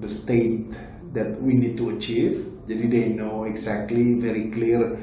[0.00, 0.72] the state
[1.12, 4.98] that we need to achieve Jadi they know exactly, very clear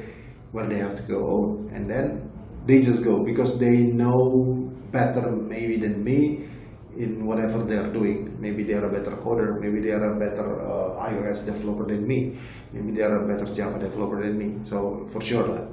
[0.52, 2.23] where they have to go, and then
[2.66, 6.48] they just go because they know better maybe than me
[6.96, 8.36] in whatever they are doing.
[8.40, 12.06] Maybe they are a better coder, maybe they are a better uh, iOS developer than
[12.06, 12.36] me,
[12.72, 14.64] maybe they are a better Java developer than me.
[14.64, 15.68] So for sure.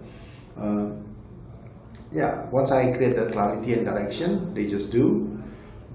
[0.58, 0.90] Uh,
[2.14, 5.38] yeah, once I create that clarity and direction, they just do.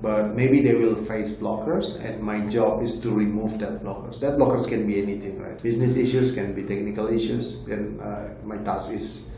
[0.01, 4.21] But maybe they will face blockers, and my job is to remove that blockers.
[4.21, 5.61] That blockers can be anything, right?
[5.63, 9.31] Business issues can be technical issues, and uh, my task is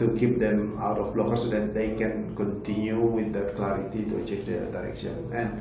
[0.00, 4.16] to keep them out of blockers so that they can continue with that clarity to
[4.16, 5.28] achieve their direction.
[5.32, 5.60] And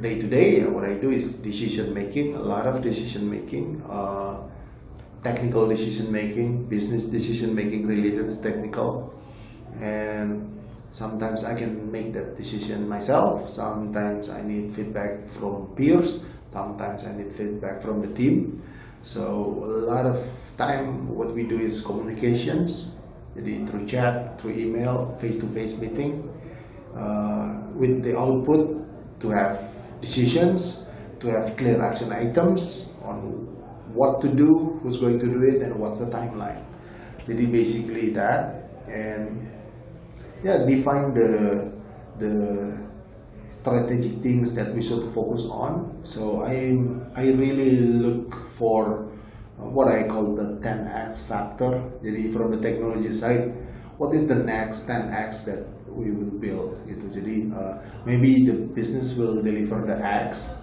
[0.00, 4.36] day to day, what I do is decision making, a lot of decision making, uh,
[5.24, 9.16] technical decision making, business decision making related to technical,
[9.80, 10.52] and
[10.92, 13.48] sometimes I can make that decision myself.
[13.48, 16.20] Sometimes I need feedback from peers.
[16.52, 18.62] Sometimes I need feedback from the team.
[19.02, 20.20] So a lot of
[20.56, 22.95] time, what we do is communications,
[23.66, 26.28] through chat, through email, face-to-face meeting,
[26.96, 28.84] uh, with the output
[29.20, 29.60] to have
[30.00, 30.86] decisions,
[31.20, 33.46] to have clear action items on
[33.92, 36.62] what to do, who's going to do it, and what's the timeline.
[37.26, 39.50] Jadi basically that, and
[40.44, 41.66] yeah, define the
[42.22, 42.76] the
[43.46, 46.00] strategic things that we should focus on.
[46.04, 46.76] So I
[47.16, 49.10] I really look for
[49.58, 51.80] what I call the 10x factor.
[52.04, 53.52] Jadi from the technology side,
[53.96, 55.64] what is the next 10x that
[55.96, 57.08] we will build gitu.
[57.08, 60.60] Jadi uh, maybe the business will deliver the X,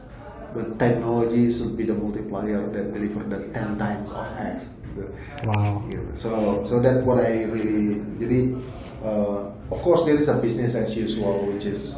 [0.53, 4.77] but technology should be the multiplier that deliver the 10 times of X.
[4.93, 5.09] Gitu.
[5.49, 5.81] Wow.
[5.89, 6.09] Gitu.
[6.13, 8.53] So so that's what I really jadi
[9.01, 11.97] uh, of course there is a business as usual which is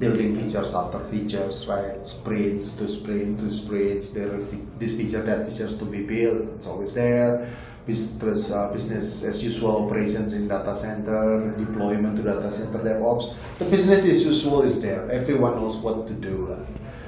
[0.00, 2.00] building features after features, right?
[2.04, 4.10] Sprints to sprint to sprints.
[4.10, 4.40] There are
[4.80, 6.56] this feature, that features to be built.
[6.56, 7.46] It's always there.
[7.86, 13.34] Business, uh, business as usual operations in data center, deployment to data center DevOps.
[13.58, 15.10] The business as usual is there.
[15.10, 16.56] Everyone knows what to do.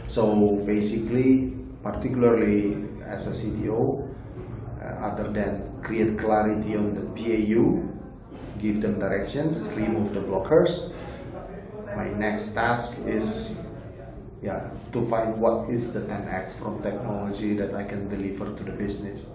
[0.08, 2.76] So basically, particularly
[3.06, 4.08] as a CTO,
[4.80, 7.88] uh, other than create clarity on the BAU,
[8.58, 10.92] give them directions, remove the blockers
[11.96, 13.58] my next task is
[14.42, 18.72] yeah to find what is the 10x from technology that I can deliver to the
[18.72, 19.30] business.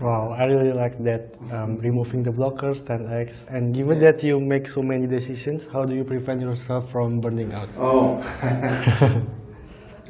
[0.00, 3.46] Wow, I really like that um, removing the blockers, 10x.
[3.46, 7.54] And given that you make so many decisions, how do you prevent yourself from burning
[7.54, 7.68] out?
[7.78, 8.18] Oh,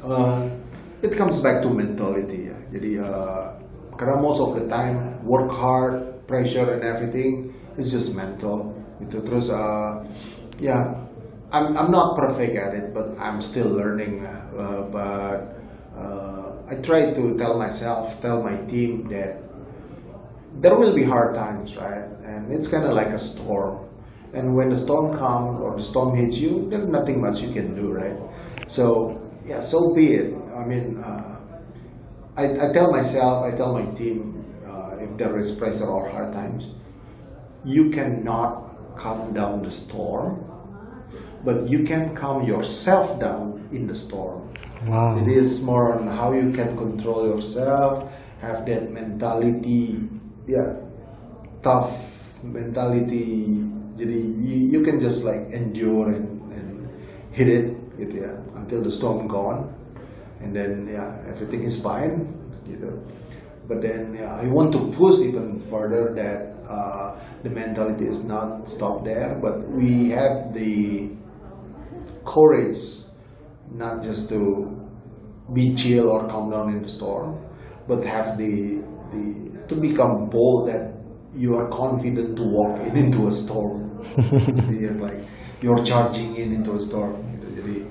[0.03, 0.49] uh,
[1.01, 2.49] it comes back to mentality.
[2.49, 2.57] Ya.
[2.73, 3.53] Jadi uh,
[3.93, 8.73] karena most of the time work hard, pressure and everything is just mental.
[8.97, 10.01] Itu terus uh,
[10.57, 10.81] ya yeah,
[11.53, 14.25] I'm I'm not perfect at it, but I'm still learning.
[14.25, 15.53] Uh, but
[15.95, 19.37] uh, I try to tell myself, tell my team that
[20.59, 22.09] there will be hard times, right?
[22.25, 23.85] And it's kind of like a storm.
[24.33, 27.75] And when the storm comes or the storm hits you, there's nothing much you can
[27.75, 28.17] do, right?
[28.67, 30.33] So yeah, so be it.
[30.57, 31.37] I mean, uh,
[32.35, 36.33] I, I tell myself, I tell my team, uh, if there is pressure or hard
[36.33, 36.71] times,
[37.63, 40.49] you cannot calm down the storm
[41.43, 44.47] but you can calm yourself down in the storm.
[44.87, 45.19] Wow.
[45.19, 49.99] It is more on how you can control yourself, have that mentality,
[50.47, 50.75] yeah,
[51.63, 51.91] tough
[52.43, 53.63] mentality.
[53.95, 56.89] Jadi you, you can just like endure and, and
[57.31, 59.69] hit it gitu ya until the storm gone,
[60.41, 62.27] and then yeah everything is fine
[62.67, 62.89] gitu.
[63.69, 67.15] But then yeah, I want to push even further that uh,
[67.45, 71.07] the mentality is not stop there, but we have the
[72.25, 73.03] courage
[73.71, 74.79] not just to
[75.53, 77.39] be chill or calm down in the storm,
[77.87, 80.93] but have the the to become bold that
[81.35, 84.01] you are confident to walk in into a storm.
[84.69, 85.19] you're like
[85.61, 87.15] you're charging in into a storm.
[87.39, 87.85] Jadi,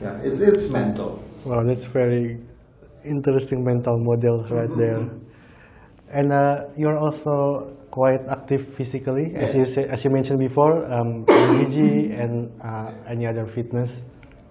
[0.00, 1.22] yeah, it's it's mental.
[1.44, 2.38] Wow, that's very
[3.04, 5.08] interesting mental model right there.
[6.10, 11.26] And uh, you're also quite active physically, as you say, as you mentioned before, um,
[11.26, 14.06] PUBG and uh, any other fitness.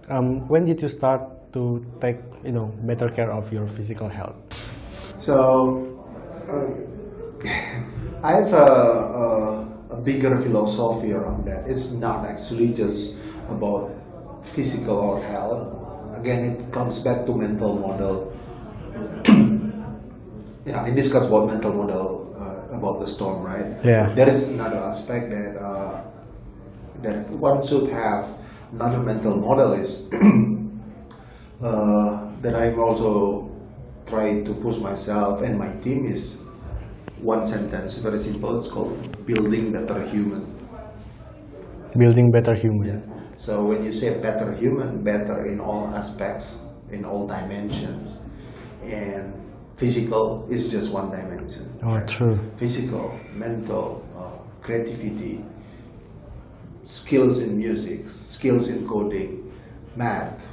[0.10, 1.24] Um, when did you start
[1.56, 4.36] to take you know better care of your physical health?
[5.16, 5.96] So,
[6.52, 6.76] uh,
[8.20, 8.68] I have a,
[9.24, 11.72] a, a bigger philosophy around that.
[11.72, 13.16] It's not actually just
[13.48, 13.96] about
[14.44, 15.72] physical or health.
[16.20, 18.28] Again, it comes back to mental model.
[20.68, 23.66] yeah, I discussed about mental model uh, about the storm, right?
[23.84, 24.14] Yeah.
[24.14, 26.02] There is another aspect that uh,
[27.02, 28.26] that one should have.
[28.72, 30.12] Another mental model is
[31.64, 33.50] uh, that I'm also
[34.06, 36.40] try to push myself and my team is
[37.22, 38.58] one sentence, very simple.
[38.58, 40.46] It's called building better human.
[41.98, 43.02] Building better human.
[43.38, 46.60] So when you say better human, better in all aspects,
[46.92, 48.18] in all dimensions,
[48.84, 49.34] and
[49.78, 51.80] physical is just one dimension.
[51.86, 52.40] Oh, true.
[52.58, 55.46] Physical, mental, uh, creativity,
[56.84, 59.54] skills in music, skills in coding,
[59.96, 60.46] math,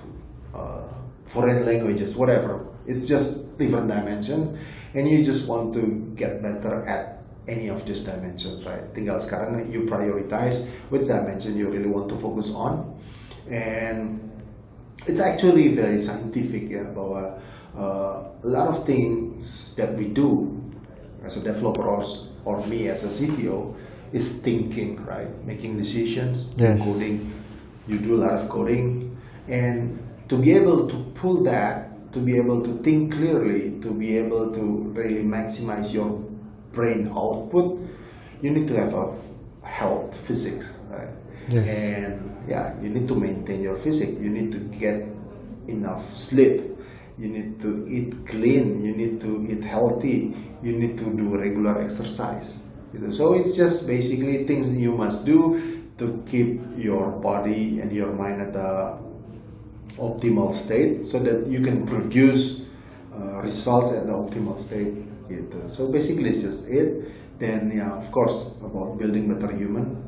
[0.54, 0.84] uh,
[1.26, 2.66] foreign languages, whatever.
[2.86, 4.58] It's just different dimension,
[4.92, 8.84] and you just want to get better at any of these dimensions, right?
[8.92, 12.92] Tinggal sekarang you prioritize which dimension you really want to focus on,
[13.48, 14.20] and
[15.08, 17.40] it's actually very scientific ya bahwa
[17.76, 20.60] uh, a lot of things that we do
[21.24, 22.04] as a developer or,
[22.44, 23.74] or me as a CTO
[24.12, 25.28] is thinking, right?
[25.44, 26.82] Making decisions, Yes.
[26.84, 27.32] coding.
[27.86, 29.16] You do a lot of coding,
[29.48, 29.98] and
[30.28, 34.52] to be able to pull that, to be able to think clearly, to be able
[34.54, 34.62] to
[34.94, 36.08] really maximize your
[36.72, 37.80] brain output,
[38.40, 39.12] you need to have a
[39.66, 41.08] health physics, right?
[41.48, 41.68] Yes.
[41.68, 44.12] And yeah, you need to maintain your physics.
[44.20, 45.04] You need to get
[45.68, 46.73] enough sleep.
[47.18, 48.84] You need to eat clean.
[48.84, 50.34] You need to eat healthy.
[50.62, 52.64] You need to do regular exercise.
[52.92, 57.92] You know, So it's just basically things you must do to keep your body and
[57.92, 58.98] your mind at the
[59.98, 62.66] optimal state so that you can produce
[63.14, 64.94] uh, results at the optimal state
[65.30, 65.70] gitu.
[65.70, 67.10] So basically it's just it.
[67.38, 70.02] Then yeah, of course about building better human.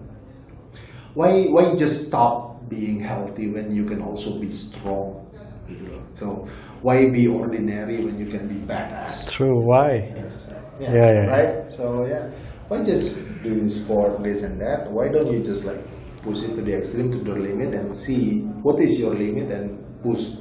[1.15, 5.27] Why why just stop being healthy when you can also be strong?
[6.15, 6.49] So
[6.87, 9.27] why be ordinary when you can be badass?
[9.35, 9.59] True.
[9.59, 10.07] Why?
[10.79, 11.27] Yeah, Yeah, yeah.
[11.27, 11.53] Right?
[11.73, 12.31] So yeah.
[12.71, 14.87] Why just do sport this and that?
[14.91, 15.83] Why don't you just like
[16.23, 19.83] push it to the extreme to the limit and see what is your limit and
[20.03, 20.39] push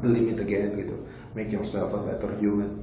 [0.00, 0.96] the limit again gitu.
[1.36, 2.80] Make yourself a better human.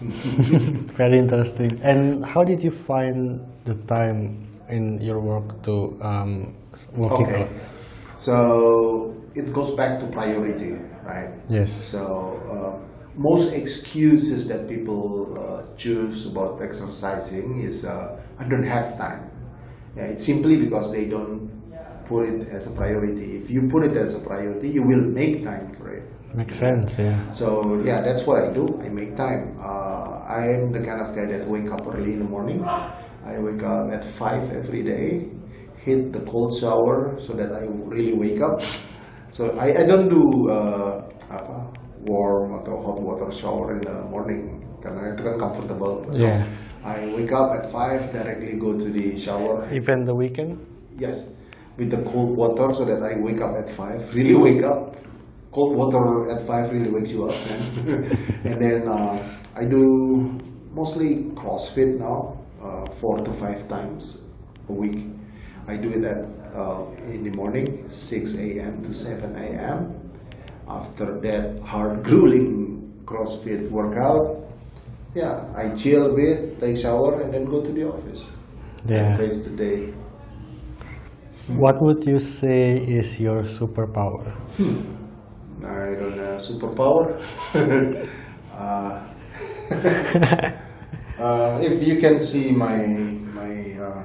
[0.96, 1.80] Very interesting.
[1.84, 6.56] And how did you find the time in your work to um,
[6.96, 7.42] working Okay.
[7.44, 7.75] out?
[8.16, 11.30] So it goes back to priority, right?
[11.48, 11.70] Yes.
[11.72, 12.86] So uh,
[13.16, 19.30] most excuses that people uh, choose about exercising is uh, I don't have time.
[19.96, 21.48] Yeah, it's simply because they don't
[22.04, 23.36] put it as a priority.
[23.36, 26.04] If you put it as a priority, you will make time for it.
[26.34, 26.98] Makes sense.
[26.98, 27.30] Yeah.
[27.32, 28.80] So yeah, that's what I do.
[28.84, 29.56] I make time.
[29.60, 32.62] Uh, I am the kind of guy that wake up early in the morning.
[32.64, 35.28] I wake up at five every day,
[35.86, 38.60] hit the cold shower so that I really wake up.
[39.30, 41.70] So I, I don't do uh, apa,
[42.02, 46.02] warm atau hot water shower in the morning karena itu kan comfortable.
[46.10, 46.42] Yeah.
[46.82, 49.66] I wake up at five, directly go to the shower.
[49.70, 50.58] Even the weekend.
[50.98, 51.26] Yes,
[51.78, 54.02] with the cold water so that I wake up at five.
[54.14, 54.94] Really wake up.
[55.50, 57.34] Cold water at five really wakes you up,
[58.44, 59.16] and then uh,
[59.56, 59.82] I do
[60.76, 64.28] mostly CrossFit now, uh, four to five times
[64.68, 65.15] a week.
[65.68, 68.82] I do it at uh, in the morning, 6 a.m.
[68.84, 70.00] to 7 a.m.
[70.68, 74.46] After that hard grueling CrossFit workout,
[75.14, 78.30] yeah, I chill a bit, take shower, and then go to the office.
[78.84, 79.16] Yeah.
[79.16, 79.94] Face the day.
[81.48, 84.34] What would you say is your superpower?
[85.64, 87.18] I don't know, superpower.
[88.52, 89.00] uh,
[91.22, 92.86] uh, if you can see my
[93.34, 94.02] my uh,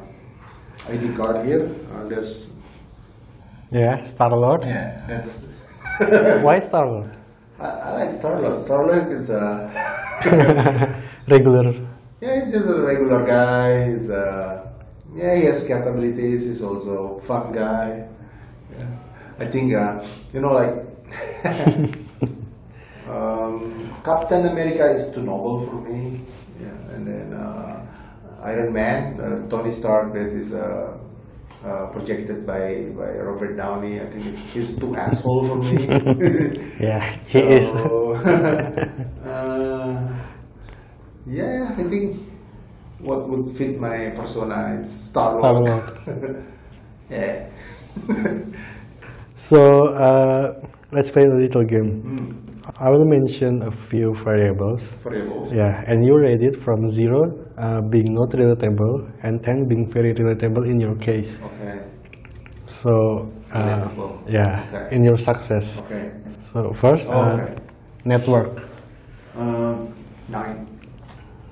[0.92, 2.48] ID card here, uh, that's
[3.72, 4.64] Yeah, Star Lord.
[4.64, 5.48] yeah, that's.
[6.44, 7.12] Why Star Lord?
[7.60, 8.58] I, I like Starlord.
[8.58, 9.70] Starlord is a
[11.28, 11.74] Regular.
[12.22, 13.92] yeah, he's just a regular guy.
[13.92, 14.26] He's a
[15.16, 16.46] yeah, he has capabilities.
[16.46, 18.08] He's also a fun guy.
[18.78, 18.86] Yeah.
[19.40, 20.74] I think uh, you know like.
[23.10, 26.22] um, Captain America is too noble for me.
[26.60, 27.86] Yeah, and then uh,
[28.44, 30.98] Iron Man, uh, Tony Stark, that is uh,
[31.64, 34.02] uh, projected by, by Robert Downey.
[34.02, 35.86] I think he's, too asshole for me.
[36.80, 37.68] Yeah, he is.
[37.68, 38.14] So,
[39.26, 40.16] uh,
[41.28, 42.18] yeah, I think
[43.00, 46.00] what would fit my persona is Star Wars.
[46.00, 46.16] Star.
[46.16, 46.46] Lord.
[47.10, 47.46] yeah.
[49.36, 50.62] So uh,
[50.92, 51.90] let's play a little game.
[52.04, 52.28] Mm.
[52.80, 54.84] I will mention a few variables.
[55.04, 55.52] Variables.
[55.54, 57.22] Yeah, and you rate it from zero
[57.58, 61.40] uh, being not relatable and ten being very relatable in your case.
[61.42, 61.82] Okay.
[62.68, 64.32] So uh, Relatable.
[64.32, 64.96] yeah, Okay.
[64.96, 65.82] in your success.
[65.82, 66.12] Okay.
[66.40, 67.56] So first, Oh, uh,
[68.06, 68.68] network
[69.38, 69.94] Um,
[70.28, 70.68] nine.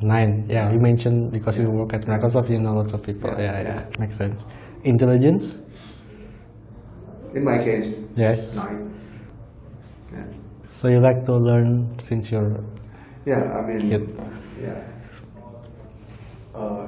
[0.01, 0.45] nine.
[0.49, 3.29] Yeah, you mentioned because you work at Microsoft, you know lots of people.
[3.31, 3.99] Yeah, Yeah, yeah, yeah.
[3.99, 4.45] makes sense.
[4.83, 5.55] Intelligence,
[7.33, 8.55] In my case, yes.
[8.55, 8.89] nine.
[10.79, 12.63] So you like to learn since you're
[13.25, 14.15] Yeah, I mean, Kid.
[14.63, 14.79] yeah.
[16.55, 16.87] Uh,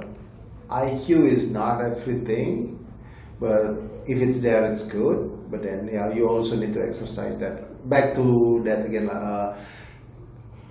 [0.71, 2.79] IQ is not everything,
[3.35, 3.75] but
[4.07, 5.51] if it's there, it's good.
[5.51, 7.67] But then, yeah, you also need to exercise that.
[7.89, 9.09] Back to that again.
[9.09, 9.59] Uh,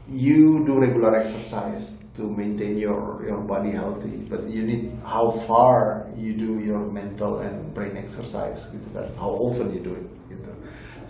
[0.09, 6.09] you do regular exercise to maintain your, your body healthy, but you need how far
[6.17, 8.75] you do your mental and brain exercise,
[9.21, 10.20] how often you do it.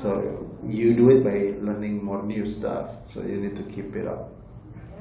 [0.00, 3.06] So you do it by learning more new stuff.
[3.06, 4.32] So you need to keep it up.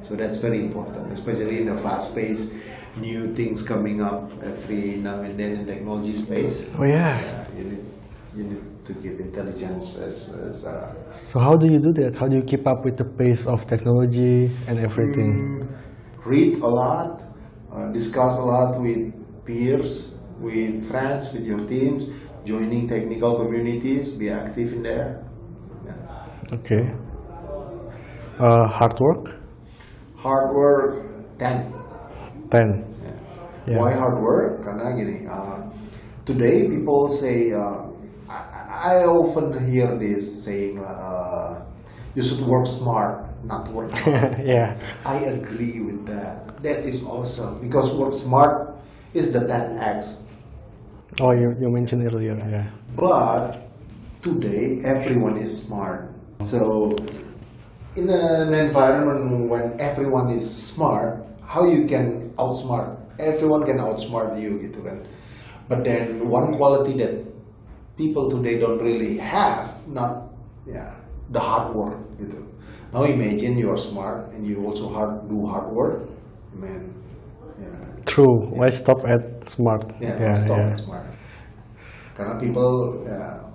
[0.01, 2.53] So that's very important, especially in a fast pace,
[2.97, 6.71] new things coming up every now and then in technology space.
[6.77, 7.19] Oh yeah.
[7.19, 7.85] Yeah, you need
[8.35, 12.15] you need to keep intelligence as, as uh, So how do you do that?
[12.15, 15.67] How do you keep up with the pace of technology and everything?
[16.25, 17.23] read a lot,
[17.71, 19.13] uh, discuss a lot with
[19.45, 22.05] peers, with friends, with your teams,
[22.49, 25.21] joining technical communities, be active in there.
[25.85, 26.57] Yeah.
[26.57, 26.83] Okay.
[28.41, 29.37] Uh, hard work.
[30.17, 31.05] Hard work,
[31.37, 31.73] 10.
[32.49, 32.69] Ten.
[32.81, 33.73] Yeah.
[33.73, 33.77] Yeah.
[33.77, 34.65] Why hard work?
[34.65, 35.69] Karena gini, uh,
[36.25, 37.85] today people say, uh,
[38.25, 41.61] I, I often hear this saying, uh,
[42.17, 44.41] you should work smart, not work hard.
[44.43, 44.73] yeah.
[45.05, 46.57] I agree with that.
[46.65, 48.73] That is awesome because work smart
[49.13, 50.28] is the 10x.
[51.19, 52.37] Oh, you, you mentioned earlier.
[52.49, 52.71] Yeah.
[52.95, 53.67] But
[54.21, 56.07] today everyone is smart.
[56.41, 56.95] So
[57.95, 62.95] in an environment when everyone is smart, how you can outsmart?
[63.19, 65.03] Everyone can outsmart you gitu kan.
[65.67, 67.19] But then one quality that
[67.99, 70.31] people today don't really have, not
[70.63, 70.95] yeah,
[71.35, 72.39] the hard work gitu.
[72.95, 76.07] Now imagine you are smart and you also hard do hard work,
[76.55, 76.98] man.
[77.99, 78.05] Yeah.
[78.05, 78.47] True.
[78.55, 79.91] Why stop at smart?
[79.99, 80.33] Yeah, yeah.
[80.33, 80.71] stop yeah.
[80.71, 81.05] at smart.
[82.15, 83.47] Karena people, yeah,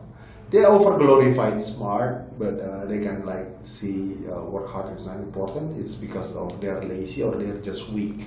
[0.48, 5.16] they over glorified smart, but uh, they can like see uh, work hard is not
[5.16, 5.76] important.
[5.76, 8.24] It's because of they're lazy or they're just weak.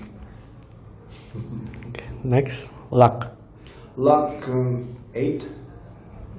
[2.24, 3.34] Next, luck.
[3.96, 5.48] Luck um, eight.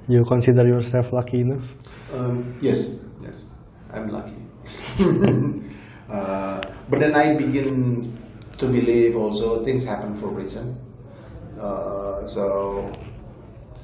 [0.07, 1.67] You consider yourself lucky enough?
[2.13, 3.43] Um, yes, yes,
[3.91, 4.39] I'm lucky.
[6.09, 8.13] uh, but then I begin
[8.59, 10.75] to believe also things happen for a reason.
[11.59, 12.91] Uh, so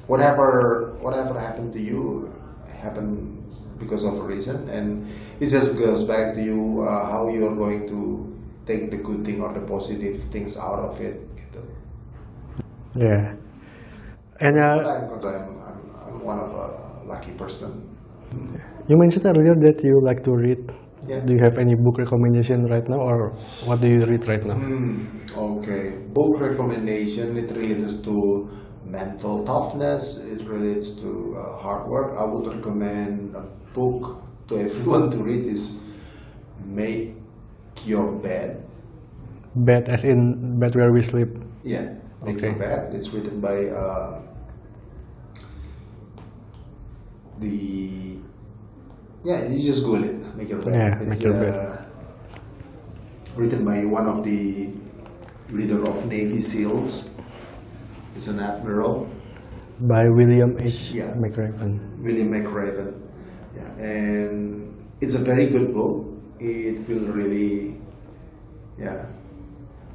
[0.06, 2.32] whatever whatever happened to you
[2.68, 3.42] happened
[3.78, 5.08] because of a reason, and
[5.40, 8.24] it just goes back to you uh, how you are going to
[8.64, 11.20] take the good thing or the positive things out of it.
[11.36, 11.60] Gitu.
[12.96, 13.36] Yeah.
[14.40, 15.48] And uh, I'm, I'm,
[16.04, 16.68] I'm one of a
[17.08, 17.84] lucky person.
[18.88, 20.85] you mentioned earlier that you like to read.
[21.08, 21.20] Yeah.
[21.20, 23.30] Do you have any book recommendation right now, or
[23.64, 24.54] what do you read right now?
[24.54, 25.98] Hmm, okay.
[26.12, 28.48] Book recommendation, it relates to
[28.84, 32.16] mental toughness, it relates to uh, hard work.
[32.18, 33.42] I would recommend a
[33.74, 35.78] book to everyone to read is
[36.64, 37.14] Make
[37.84, 38.62] Your Bed.
[39.54, 41.28] Bed, as in bed where we sleep.
[41.64, 41.94] Yeah,
[42.24, 42.58] Make Your Okay.
[42.58, 42.94] Bed.
[42.94, 44.20] It's written by uh,
[47.38, 48.18] the
[49.26, 49.42] yeah.
[49.50, 50.36] You just Google it.
[50.36, 50.74] Make Your Bed.
[50.74, 51.54] Yeah, it's Make Your Bed.
[51.54, 51.76] uh,
[53.34, 54.70] written by one of the
[55.50, 57.10] leader of Navy SEALs.
[58.14, 59.10] It's an admiral,
[59.80, 60.90] by William H.
[60.92, 61.12] Yeah.
[61.12, 61.98] McRaven.
[62.00, 62.96] William McRaven.
[63.54, 66.06] Yeah, and it's a very good book.
[66.38, 67.76] It will really,
[68.78, 69.04] yeah.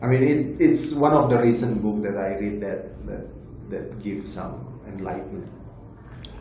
[0.01, 3.25] I mean, it, it's one of the recent book that I read that that
[3.69, 5.49] that gives some enlightenment.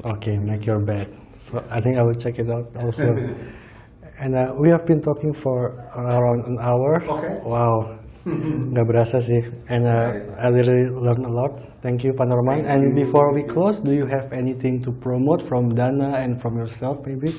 [0.04, 1.19] Okay, make your bed.
[1.40, 3.16] So I think I will check it out also.
[4.20, 7.02] and uh, we have been talking for around an hour.
[7.02, 7.40] Okay.
[7.44, 7.96] Wow.
[8.28, 9.40] Nggak berasa sih.
[9.72, 11.56] And uh, I really learned a lot.
[11.80, 12.60] Thank you, Pak Norman.
[12.60, 13.04] Thank and you.
[13.04, 17.32] before we close, do you have anything to promote from Dana and from yourself, maybe?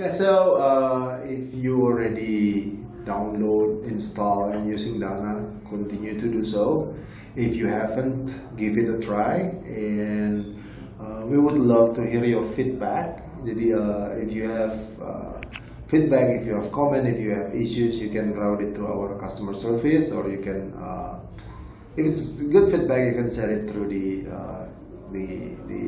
[0.00, 6.94] Yeah, so uh, if you already download, install, and using Dana, continue to do so.
[7.36, 10.56] If you haven't, give it a try, and
[11.00, 13.24] uh, we would love to hear your feedback.
[13.40, 15.40] Jadi, uh, if you have uh,
[15.88, 19.16] feedback, if you have comment, if you have issues, you can route it to our
[19.16, 21.18] customer service, or you can, uh,
[21.96, 24.68] if it's good feedback, you can send it through the uh,
[25.12, 25.82] the the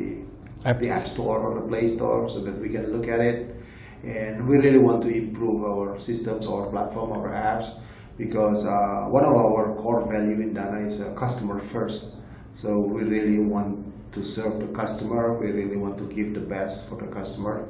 [0.65, 0.79] App.
[0.79, 3.55] the App Store or the Play Store so that we can look at it.
[4.03, 7.71] And we really want to improve our systems, our platform, our apps
[8.17, 12.15] because uh, one of our core value in Dana is uh, customer first.
[12.53, 15.33] So we really want to serve the customer.
[15.39, 17.67] We really want to give the best for the customer.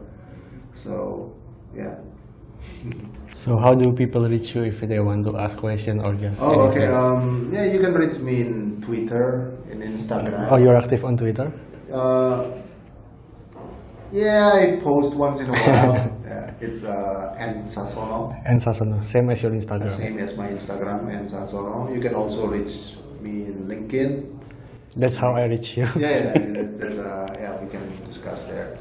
[0.74, 1.34] So
[1.76, 1.96] yeah.
[3.34, 6.62] So how do people reach you if they want to ask question or just Oh,
[6.70, 6.88] okay.
[6.88, 10.48] Um, yeah, you can reach me in Twitter and Instagram.
[10.52, 11.52] oh, you're active on Twitter?
[11.92, 12.52] Uh,
[14.12, 15.96] Yeah, I post once in a while.
[16.30, 19.90] yeah, it's uh, N Sasono, N Sasono, same as your Instagram.
[19.90, 21.90] same as my Instagram N Sasono.
[21.94, 24.30] You can also reach me in LinkedIn.
[24.96, 25.88] That's how I reach you.
[25.98, 28.74] Yeah, yeah, that's uh, yeah, we can discuss there.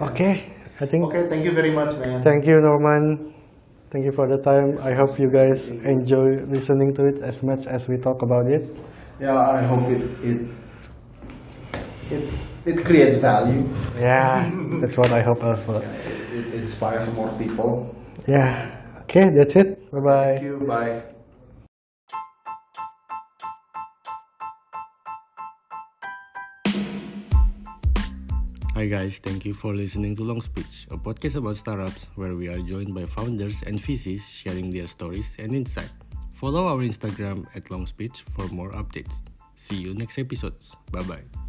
[0.00, 1.04] Okay, I think.
[1.06, 2.22] Okay, thank you very much, man.
[2.22, 3.34] Thank you, Norman.
[3.90, 4.78] Thank you for the time.
[4.82, 8.64] I hope you guys enjoy listening to it as much as we talk about it.
[9.20, 10.40] yeah, I hope it it
[12.10, 12.24] it,
[12.64, 13.64] it creates value.
[13.98, 14.50] Yeah,
[14.80, 15.80] that's what I hope also.
[15.80, 15.84] It,
[16.32, 17.94] it inspires more people.
[18.26, 18.70] Yeah.
[19.04, 19.90] Okay, that's it.
[19.90, 20.24] Bye bye.
[20.36, 20.56] Thank you.
[20.66, 21.17] Bye.
[28.78, 32.62] Hi guys, thank you for listening to Longspeech, a podcast about startups where we are
[32.62, 35.90] joined by founders and VCs sharing their stories and insight.
[36.30, 39.26] Follow our Instagram at Longspeech for more updates.
[39.56, 40.76] See you next episodes.
[40.92, 41.47] Bye bye.